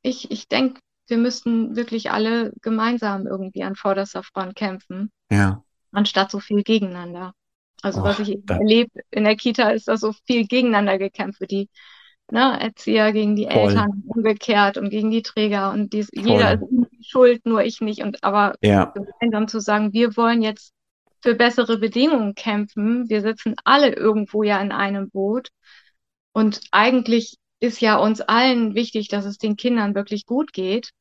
ich, 0.01 0.31
ich 0.31 0.47
denke, 0.47 0.79
wir 1.07 1.17
müssten 1.17 1.75
wirklich 1.75 2.11
alle 2.11 2.53
gemeinsam 2.61 3.27
irgendwie 3.27 3.63
an 3.63 3.75
vorderster 3.75 4.23
Front 4.23 4.55
kämpfen, 4.55 5.11
Ja, 5.29 5.63
anstatt 5.91 6.31
so 6.31 6.39
viel 6.39 6.63
gegeneinander. 6.63 7.33
Also 7.81 8.01
Oh, 8.01 8.03
was 8.03 8.19
ich 8.19 8.37
erlebe 8.47 8.91
in 9.11 9.23
der 9.23 9.35
Kita 9.35 9.69
ist, 9.69 9.87
dass 9.87 10.01
so 10.01 10.13
viel 10.25 10.47
gegeneinander 10.47 10.97
gekämpft 10.97 11.39
wird. 11.39 11.51
Die 11.51 11.69
ne, 12.31 12.59
Erzieher 12.59 13.11
gegen 13.11 13.35
die 13.35 13.45
Voll. 13.45 13.69
Eltern, 13.69 14.03
umgekehrt 14.07 14.77
und 14.77 14.89
gegen 14.89 15.11
die 15.11 15.21
Träger 15.21 15.71
und 15.71 15.93
dies, 15.93 16.09
jeder 16.13 16.53
ist 16.53 17.09
schuld, 17.09 17.45
nur 17.45 17.63
ich 17.63 17.81
nicht. 17.81 18.03
Und 18.03 18.23
aber 18.23 18.55
ja, 18.61 18.93
gemeinsam 18.93 19.47
zu 19.47 19.59
sagen, 19.59 19.93
wir 19.93 20.15
wollen 20.17 20.41
jetzt 20.41 20.73
für 21.21 21.35
bessere 21.35 21.77
Bedingungen 21.77 22.35
kämpfen. 22.35 23.09
Wir 23.09 23.21
sitzen 23.21 23.55
alle 23.63 23.93
irgendwo 23.95 24.43
ja 24.43 24.59
in 24.61 24.71
einem 24.71 25.09
Boot. 25.09 25.49
Und 26.33 26.61
eigentlich 26.71 27.37
ist 27.59 27.81
ja 27.81 27.97
uns 27.97 28.21
allen 28.21 28.73
wichtig, 28.73 29.07
dass 29.09 29.25
es 29.25 29.37
den 29.37 29.55
Kindern 29.55 29.93
wirklich 29.93 30.25
gut 30.25 30.53
geht. 30.53 30.91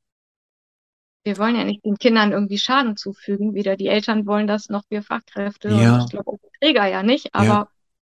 Wir 1.25 1.39
wollen 1.39 1.57
ja 1.57 1.65
nicht 1.65 1.85
den 1.85 1.99
Kindern 1.99 2.33
irgendwie 2.33 2.59
Schaden 2.59 2.97
zufügen. 2.97 3.55
Weder 3.55 3.77
die 3.77 3.89
Eltern 3.89 4.27
wollen 4.27 4.47
das, 4.47 4.69
noch 4.69 4.85
wir 4.89 5.03
Fachkräfte. 5.03 5.69
Ja. 5.69 5.95
Und 5.97 6.05
ich 6.05 6.11
glaube 6.11 6.29
auch 6.31 6.39
die 6.43 6.59
Träger 6.67 6.87
ja 6.87 7.03
nicht, 7.03 7.35
aber 7.35 7.45
Ja. 7.45 7.69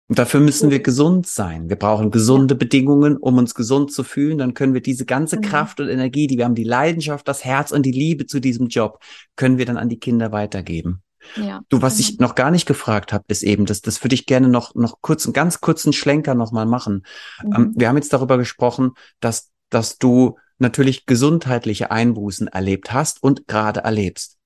Und 0.08 0.18
dafür 0.18 0.40
müssen 0.40 0.70
wir 0.70 0.80
gesund 0.80 1.28
sein. 1.28 1.68
Wir 1.68 1.76
brauchen 1.76 2.10
gesunde 2.10 2.56
Bedingungen, 2.56 3.16
um 3.16 3.38
uns 3.38 3.54
gesund 3.54 3.92
zu 3.92 4.02
fühlen. 4.02 4.38
Dann 4.38 4.54
können 4.54 4.74
wir 4.74 4.80
diese 4.82 5.04
ganze 5.06 5.36
Mhm. 5.36 5.42
Kraft 5.42 5.78
und 5.78 5.88
Energie, 5.88 6.26
die 6.26 6.36
wir 6.36 6.46
haben, 6.46 6.56
die 6.56 6.64
Leidenschaft, 6.64 7.28
das 7.28 7.44
Herz 7.44 7.70
und 7.70 7.86
die 7.86 7.92
Liebe 7.92 8.26
zu 8.26 8.40
diesem 8.40 8.66
Job, 8.66 8.98
können 9.36 9.56
wir 9.58 9.66
dann 9.66 9.76
an 9.76 9.88
die 9.88 10.00
Kinder 10.00 10.32
weitergeben. 10.32 11.02
ja. 11.36 11.60
Du, 11.68 11.80
was 11.80 11.98
genau. 11.98 12.08
ich 12.08 12.18
noch 12.18 12.34
gar 12.34 12.50
nicht 12.50 12.66
gefragt 12.66 13.12
habe, 13.12 13.24
ist 13.28 13.42
eben, 13.44 13.66
dass 13.66 13.82
das 13.82 14.02
würde 14.02 14.14
ich 14.14 14.26
gerne 14.26 14.48
noch 14.48 14.74
noch 14.74 15.00
kurz 15.00 15.26
einen 15.26 15.32
ganz 15.34 15.60
kurzen 15.60 15.92
Schlenker 15.92 16.34
noch 16.34 16.50
mal 16.50 16.66
machen. 16.66 17.04
Ähm, 17.44 17.50
Mhm. 17.50 17.72
wir 17.76 17.88
haben 17.88 17.96
jetzt 17.96 18.12
darüber 18.12 18.36
gesprochen, 18.38 18.92
dass 19.20 19.50
dass 19.68 19.98
du 19.98 20.38
natürlich 20.60 21.06
gesundheitliche 21.06 21.90
Einbußen 21.90 22.48
erlebt 22.48 22.92
hast 22.92 23.22
und 23.22 23.46
gerade 23.46 23.80
erlebst. 23.80 24.36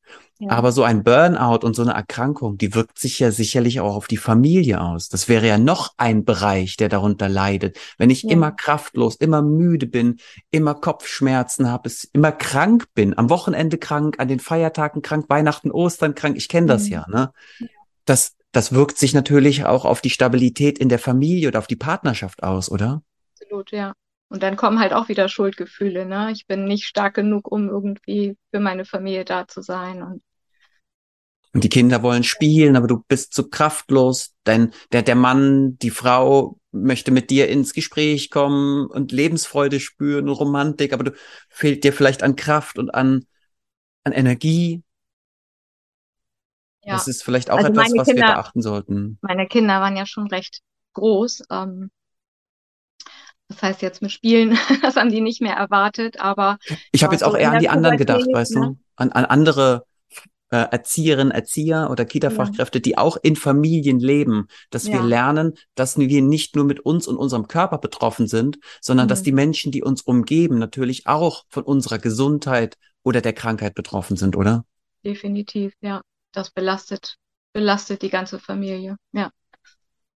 Ja. 0.41 0.51
Aber 0.51 0.73
so 0.73 0.83
ein 0.83 1.05
Burnout 1.05 1.65
und 1.65 1.75
so 1.75 1.83
eine 1.83 1.93
Erkrankung, 1.93 2.59
die 2.59 2.75
wirkt 2.75 2.99
sich 2.99 3.21
ja 3.21 3.31
sicherlich 3.31 3.81
auch 3.81 3.95
auf 3.95 4.09
die 4.09 4.17
Familie 4.17 4.81
aus. 4.81 5.09
Das 5.09 5.29
wäre 5.29 5.47
ja 5.47 5.59
noch 5.59 5.95
ein 5.97 6.25
Bereich, 6.25 6.77
der 6.77 6.89
darunter 6.89 7.29
leidet. 7.29 7.79
Wenn 7.99 8.11
ich 8.11 8.25
Ja. 8.25 8.31
immer 8.31 8.51
kraftlos, 8.51 9.15
immer 9.15 9.43
müde 9.43 9.87
bin, 9.87 10.17
immer 10.51 10.75
Kopfschmerzen 10.75 11.71
habe, 11.71 11.89
immer 12.13 12.33
krank 12.33 12.87
bin, 12.95 13.17
am 13.17 13.31
Wochenende 13.31 13.79
krank, 13.79 14.17
an 14.19 14.27
den 14.27 14.41
Feiertagen 14.41 15.03
krank, 15.03 15.27
Weihnachten, 15.29 15.71
Ostern 15.71 16.17
krank, 16.17 16.37
ich 16.37 16.49
kenne 16.49 16.67
das 16.67 16.87
Mhm. 16.87 16.93
ja, 16.93 17.07
ne? 17.09 17.33
Das, 18.05 18.35
das 18.51 18.73
wirkt 18.73 18.99
sich 18.99 19.15
natürlich 19.15 19.65
auch 19.65 19.85
auf 19.85 20.01
die 20.01 20.11
Stabilität 20.11 20.79
in 20.79 20.89
der 20.89 20.99
Familie 20.99 21.49
oder 21.49 21.61
auf 21.61 21.69
die 21.69 21.77
Partnerschaft 21.77 22.43
aus, 22.43 22.71
oder? 22.71 23.03
Absolut, 23.41 23.71
ja. 23.71 23.95
Und 24.35 24.43
dann 24.43 24.57
kommen 24.57 24.81
halt 24.81 24.93
auch 24.93 25.09
wieder 25.09 25.29
Schuldgefühle, 25.29 26.07
ne? 26.07 26.33
Ich 26.33 26.49
bin 26.49 26.65
nicht 26.65 26.87
stark 26.87 27.15
genug, 27.15 27.47
um 27.53 27.69
irgendwie 27.69 28.37
für 28.51 28.59
meine 28.59 28.85
Familie 28.85 29.25
da 29.25 29.47
zu 29.47 29.63
sein. 29.63 30.03
Und 30.03 30.23
Und 31.53 31.63
die 31.63 31.69
Kinder 31.69 32.03
wollen 32.03 32.25
spielen, 32.25 32.75
aber 32.75 32.89
du 32.89 33.05
bist 33.07 33.33
zu 33.33 33.49
kraftlos. 33.49 34.35
Denn 34.45 34.73
der, 34.91 35.03
der 35.03 35.15
Mann, 35.15 35.79
die 35.79 35.91
Frau 35.91 36.59
möchte 36.73 37.13
mit 37.13 37.31
dir 37.31 37.49
ins 37.49 37.75
Gespräch 37.75 38.29
kommen 38.31 38.87
und 38.87 39.13
Lebensfreude 39.13 39.79
spüren 39.79 40.29
und 40.29 40.35
Romantik, 40.35 40.93
aber 40.93 41.05
du 41.05 41.13
fehlt 41.49 41.85
dir 41.85 41.93
vielleicht 41.93 42.25
an 42.25 42.35
Kraft 42.35 42.77
und 42.77 42.91
an, 42.93 43.25
an 44.05 44.13
Energie. 44.13 44.83
ja, 46.83 46.97
Das 46.97 47.07
ist 47.07 47.23
vielleicht 47.23 47.51
auch 47.51 47.59
Also 47.59 47.69
etwas, 47.71 47.93
was 47.95 48.09
wir 48.09 48.15
Kinder- 48.15 48.35
beachten 48.35 48.61
sollten. 48.63 49.19
meine 49.23 49.47
Kinder 49.49 49.81
waren 49.81 49.97
ja 49.97 50.07
schon 50.07 50.27
recht 50.29 50.61
groß. 50.95 51.45
Ähm, 51.51 51.91
das 53.49 53.63
heißt 53.63 53.83
jetzt 53.83 54.03
mit 54.03 54.11
Spielen, 54.13 54.57
das 54.83 54.97
haben 54.97 55.11
die 55.11 55.21
nicht 55.21 55.41
mehr 55.41 55.55
erwartet, 55.55 56.19
aber 56.21 56.59
Ich 56.93 57.03
habe 57.03 57.13
Ja, 57.15 57.19
jetzt 57.19 57.25
auch 57.25 57.37
eher 57.37 57.51
an 57.51 57.59
die 57.59 57.65
der 57.67 57.73
anderen 57.73 57.97
gedacht, 57.97 58.27
weißt 58.33 58.57
ne? 58.57 58.61
du? 58.71 58.79
An, 58.97 59.13
an 59.13 59.25
andere 59.25 59.85
äh, 60.51 60.57
Erzieherinnen, 60.71 61.33
Erzieher 61.33 61.89
oder 61.91 62.05
Kita-Fachkräfte, 62.05 62.81
die 62.81 62.99
auch 62.99 63.17
in 63.23 63.37
Familien 63.37 63.99
leben, 63.99 64.47
dass 64.71 64.93
wir 64.93 65.01
Ja. 65.01 65.07
lernen, 65.07 65.55
dass 65.75 65.99
wir 65.99 66.23
nicht 66.23 66.57
nur 66.57 66.65
mit 66.65 66.81
uns 66.81 67.07
und 67.09 67.17
unserem 67.17 67.49
Körper 67.49 67.79
betroffen 67.79 68.29
sind, 68.29 68.59
sondern 68.81 69.09
dass 69.09 69.21
Mhm. 69.21 69.25
die 69.25 69.33
Menschen, 69.33 69.73
die 69.73 69.83
uns 69.83 70.03
umgeben, 70.03 70.59
natürlich 70.59 71.07
auch 71.07 71.45
von 71.51 71.65
unserer 71.65 71.99
Gesundheit 71.99 72.77
oder 73.03 73.21
der 73.21 73.33
Krankheit 73.33 73.75
betroffen 73.75 74.17
sind, 74.17 74.37
oder? 74.37 74.65
definitiv, 75.05 75.73
ja, 75.81 76.01
das 76.33 76.51
belastet, 76.51 77.17
belastet 77.53 78.03
die 78.03 78.11
ganze 78.11 78.39
Familie. 78.39 78.97
Ja, 79.13 79.31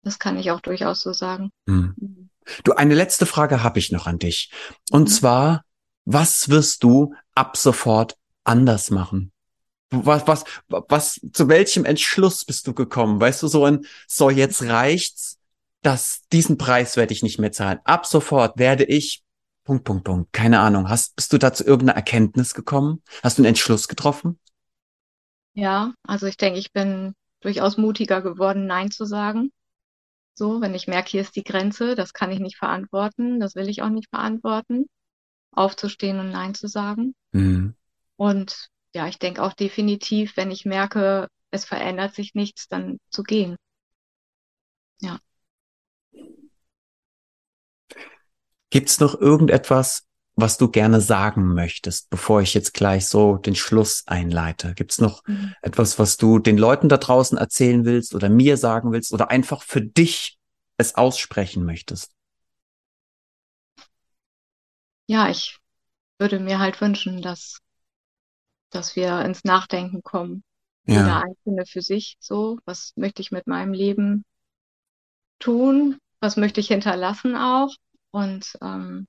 das 0.02 0.18
kann 0.18 0.38
ich 0.38 0.50
auch 0.50 0.60
durchaus 0.60 1.02
so 1.02 1.12
sagen. 1.12 1.50
Hm. 1.68 1.94
Mhm. 1.96 2.30
Du, 2.64 2.72
eine 2.72 2.94
letzte 2.94 3.26
Frage 3.26 3.62
habe 3.62 3.78
ich 3.78 3.92
noch 3.92 4.06
an 4.06 4.18
dich. 4.18 4.50
Und 4.90 5.08
Mhm. 5.08 5.08
zwar, 5.08 5.64
was 6.04 6.48
wirst 6.48 6.82
du 6.84 7.14
ab 7.34 7.56
sofort 7.56 8.16
anders 8.44 8.90
machen? 8.90 9.32
Was, 9.90 10.26
was, 10.26 10.44
was, 10.68 11.20
zu 11.32 11.48
welchem 11.48 11.84
Entschluss 11.84 12.44
bist 12.44 12.66
du 12.66 12.74
gekommen? 12.74 13.20
Weißt 13.20 13.42
du, 13.42 13.48
so 13.48 13.64
ein, 13.64 13.86
so 14.08 14.30
jetzt 14.30 14.62
reicht's, 14.62 15.38
dass 15.82 16.22
diesen 16.32 16.58
Preis 16.58 16.96
werde 16.96 17.12
ich 17.12 17.22
nicht 17.22 17.38
mehr 17.38 17.52
zahlen. 17.52 17.78
Ab 17.84 18.06
sofort 18.06 18.58
werde 18.58 18.84
ich, 18.84 19.22
Punkt, 19.64 19.84
Punkt, 19.84 20.04
Punkt, 20.04 20.32
keine 20.32 20.60
Ahnung. 20.60 20.88
Hast, 20.88 21.14
bist 21.16 21.32
du 21.32 21.38
da 21.38 21.52
zu 21.52 21.64
irgendeiner 21.64 21.96
Erkenntnis 21.96 22.54
gekommen? 22.54 23.02
Hast 23.22 23.38
du 23.38 23.42
einen 23.42 23.48
Entschluss 23.48 23.86
getroffen? 23.88 24.38
Ja, 25.54 25.94
also 26.02 26.26
ich 26.26 26.36
denke, 26.36 26.58
ich 26.58 26.72
bin 26.72 27.14
durchaus 27.40 27.76
mutiger 27.76 28.22
geworden, 28.22 28.66
Nein 28.66 28.90
zu 28.90 29.04
sagen. 29.04 29.52
So, 30.38 30.60
wenn 30.60 30.74
ich 30.74 30.86
merke, 30.86 31.10
hier 31.10 31.22
ist 31.22 31.34
die 31.34 31.44
Grenze, 31.44 31.94
das 31.94 32.12
kann 32.12 32.30
ich 32.30 32.40
nicht 32.40 32.58
verantworten, 32.58 33.40
das 33.40 33.54
will 33.54 33.68
ich 33.68 33.82
auch 33.82 33.88
nicht 33.88 34.10
verantworten, 34.10 34.86
aufzustehen 35.50 36.20
und 36.20 36.30
Nein 36.30 36.54
zu 36.54 36.68
sagen. 36.68 37.14
Hm. 37.32 37.74
Und 38.16 38.68
ja, 38.94 39.08
ich 39.08 39.18
denke 39.18 39.42
auch 39.42 39.54
definitiv, 39.54 40.36
wenn 40.36 40.50
ich 40.50 40.64
merke, 40.64 41.28
es 41.50 41.64
verändert 41.64 42.14
sich 42.14 42.34
nichts, 42.34 42.68
dann 42.68 42.98
zu 43.10 43.22
gehen. 43.22 43.56
Gibt's 48.70 49.00
noch 49.00 49.18
irgendetwas, 49.18 50.05
was 50.36 50.58
du 50.58 50.68
gerne 50.70 51.00
sagen 51.00 51.54
möchtest, 51.54 52.10
bevor 52.10 52.42
ich 52.42 52.54
jetzt 52.54 52.74
gleich 52.74 53.06
so 53.08 53.36
den 53.36 53.54
Schluss 53.54 54.04
einleite? 54.06 54.74
Gibt's 54.74 55.00
noch 55.00 55.22
Mhm. 55.28 55.54
etwas, 55.62 55.98
was 55.98 56.16
du 56.18 56.38
den 56.38 56.58
Leuten 56.58 56.88
da 56.88 56.98
draußen 56.98 57.38
erzählen 57.38 57.84
willst 57.84 58.14
oder 58.14 58.28
mir 58.28 58.56
sagen 58.56 58.92
willst 58.92 59.12
oder 59.12 59.30
einfach 59.30 59.62
für 59.62 59.80
dich 59.80 60.38
es 60.78 60.94
aussprechen 60.94 61.64
möchtest? 61.64 62.12
Ja, 65.08 65.28
ich 65.30 65.58
würde 66.18 66.40
mir 66.40 66.58
halt 66.60 66.80
wünschen, 66.80 67.22
dass, 67.22 67.58
dass 68.70 68.94
wir 68.96 69.22
ins 69.22 69.42
Nachdenken 69.44 70.02
kommen. 70.02 70.44
Jeder 70.88 71.16
Ja, 71.16 71.22
Einzelne 71.22 71.66
für 71.66 71.82
sich 71.82 72.16
so. 72.20 72.58
Was 72.64 72.92
möchte 72.96 73.20
ich 73.22 73.32
mit 73.32 73.46
meinem 73.48 73.72
Leben 73.72 74.24
tun? 75.38 75.98
Was 76.20 76.36
möchte 76.36 76.60
ich 76.60 76.68
hinterlassen 76.68 77.36
auch? 77.36 77.74
Und 78.10 78.56
ähm, 78.62 79.06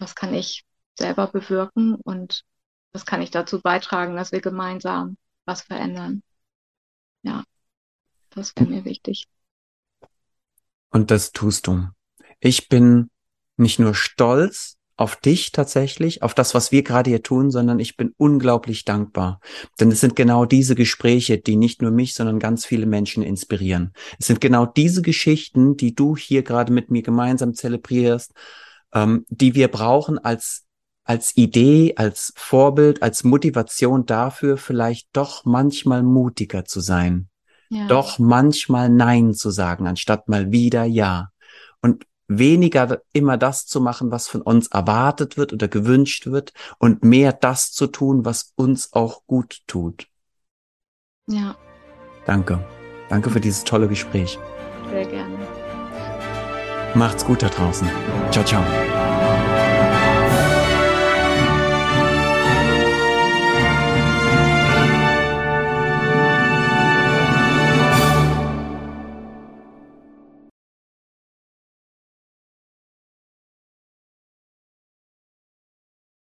was 0.00 0.14
kann 0.16 0.34
ich 0.34 0.64
selber 0.98 1.28
bewirken? 1.28 1.94
Und 1.94 2.44
was 2.92 3.06
kann 3.06 3.22
ich 3.22 3.30
dazu 3.30 3.60
beitragen, 3.60 4.16
dass 4.16 4.32
wir 4.32 4.40
gemeinsam 4.40 5.16
was 5.44 5.62
verändern? 5.62 6.22
Ja, 7.22 7.44
das 8.30 8.54
wäre 8.56 8.68
mir 8.68 8.84
wichtig. 8.84 9.28
und 10.90 11.10
das 11.10 11.32
tust 11.32 11.66
du. 11.66 11.88
Ich 12.40 12.68
bin 12.68 13.10
nicht 13.56 13.78
nur 13.78 13.94
stolz 13.94 14.76
auf 14.96 15.16
dich 15.16 15.52
tatsächlich, 15.52 16.22
auf 16.22 16.34
das, 16.34 16.54
was 16.54 16.72
wir 16.72 16.82
gerade 16.82 17.10
hier 17.10 17.22
tun, 17.22 17.50
sondern 17.50 17.78
ich 17.78 17.96
bin 17.96 18.12
unglaublich 18.18 18.84
dankbar. 18.84 19.40
Denn 19.78 19.90
es 19.90 20.00
sind 20.00 20.14
genau 20.14 20.44
diese 20.44 20.74
Gespräche, 20.74 21.38
die 21.38 21.56
nicht 21.56 21.80
nur 21.80 21.90
mich, 21.90 22.14
sondern 22.14 22.38
ganz 22.38 22.66
viele 22.66 22.86
Menschen 22.86 23.22
inspirieren. 23.22 23.92
Es 24.18 24.26
sind 24.26 24.40
genau 24.42 24.66
diese 24.66 25.00
Geschichten, 25.00 25.76
die 25.76 25.94
du 25.94 26.16
hier 26.16 26.42
gerade 26.42 26.72
mit 26.72 26.90
mir 26.90 27.02
gemeinsam 27.02 27.54
zelebrierst, 27.54 28.32
ähm, 28.94 29.24
die 29.28 29.54
wir 29.54 29.68
brauchen 29.68 30.18
als 30.18 30.64
als 31.04 31.36
Idee, 31.36 31.94
als 31.96 32.32
Vorbild, 32.36 33.02
als 33.02 33.24
Motivation 33.24 34.06
dafür, 34.06 34.56
vielleicht 34.56 35.08
doch 35.12 35.44
manchmal 35.44 36.02
mutiger 36.04 36.64
zu 36.64 36.80
sein 36.80 37.28
Ja, 37.68 37.86
doch 37.88 38.18
manchmal 38.18 38.88
Nein 38.88 39.34
zu 39.34 39.50
sagen, 39.50 39.86
anstatt 39.86 40.28
mal 40.28 40.52
wieder 40.52 40.84
Ja. 40.84 41.30
Und 41.82 42.06
weniger 42.28 43.00
immer 43.12 43.36
das 43.36 43.66
zu 43.66 43.80
machen, 43.80 44.12
was 44.12 44.28
von 44.28 44.40
uns 44.42 44.68
erwartet 44.68 45.36
wird 45.36 45.52
oder 45.52 45.66
gewünscht 45.66 46.26
wird 46.26 46.52
und 46.78 47.02
mehr 47.02 47.32
das 47.32 47.72
zu 47.72 47.88
tun, 47.88 48.24
was 48.24 48.52
uns 48.54 48.92
auch 48.92 49.26
gut 49.26 49.62
tut. 49.66 50.06
ja, 51.26 51.56
Danke. 52.26 52.64
Danke 53.08 53.30
für 53.30 53.40
dieses 53.40 53.64
tolle 53.64 53.88
Gespräch. 53.88 54.38
sehr 54.90 55.06
gerne. 55.06 55.39
Macht's 56.94 57.24
gut 57.24 57.42
da 57.42 57.48
draußen. 57.48 57.88
Ciao, 58.30 58.44
ciao. 58.44 58.89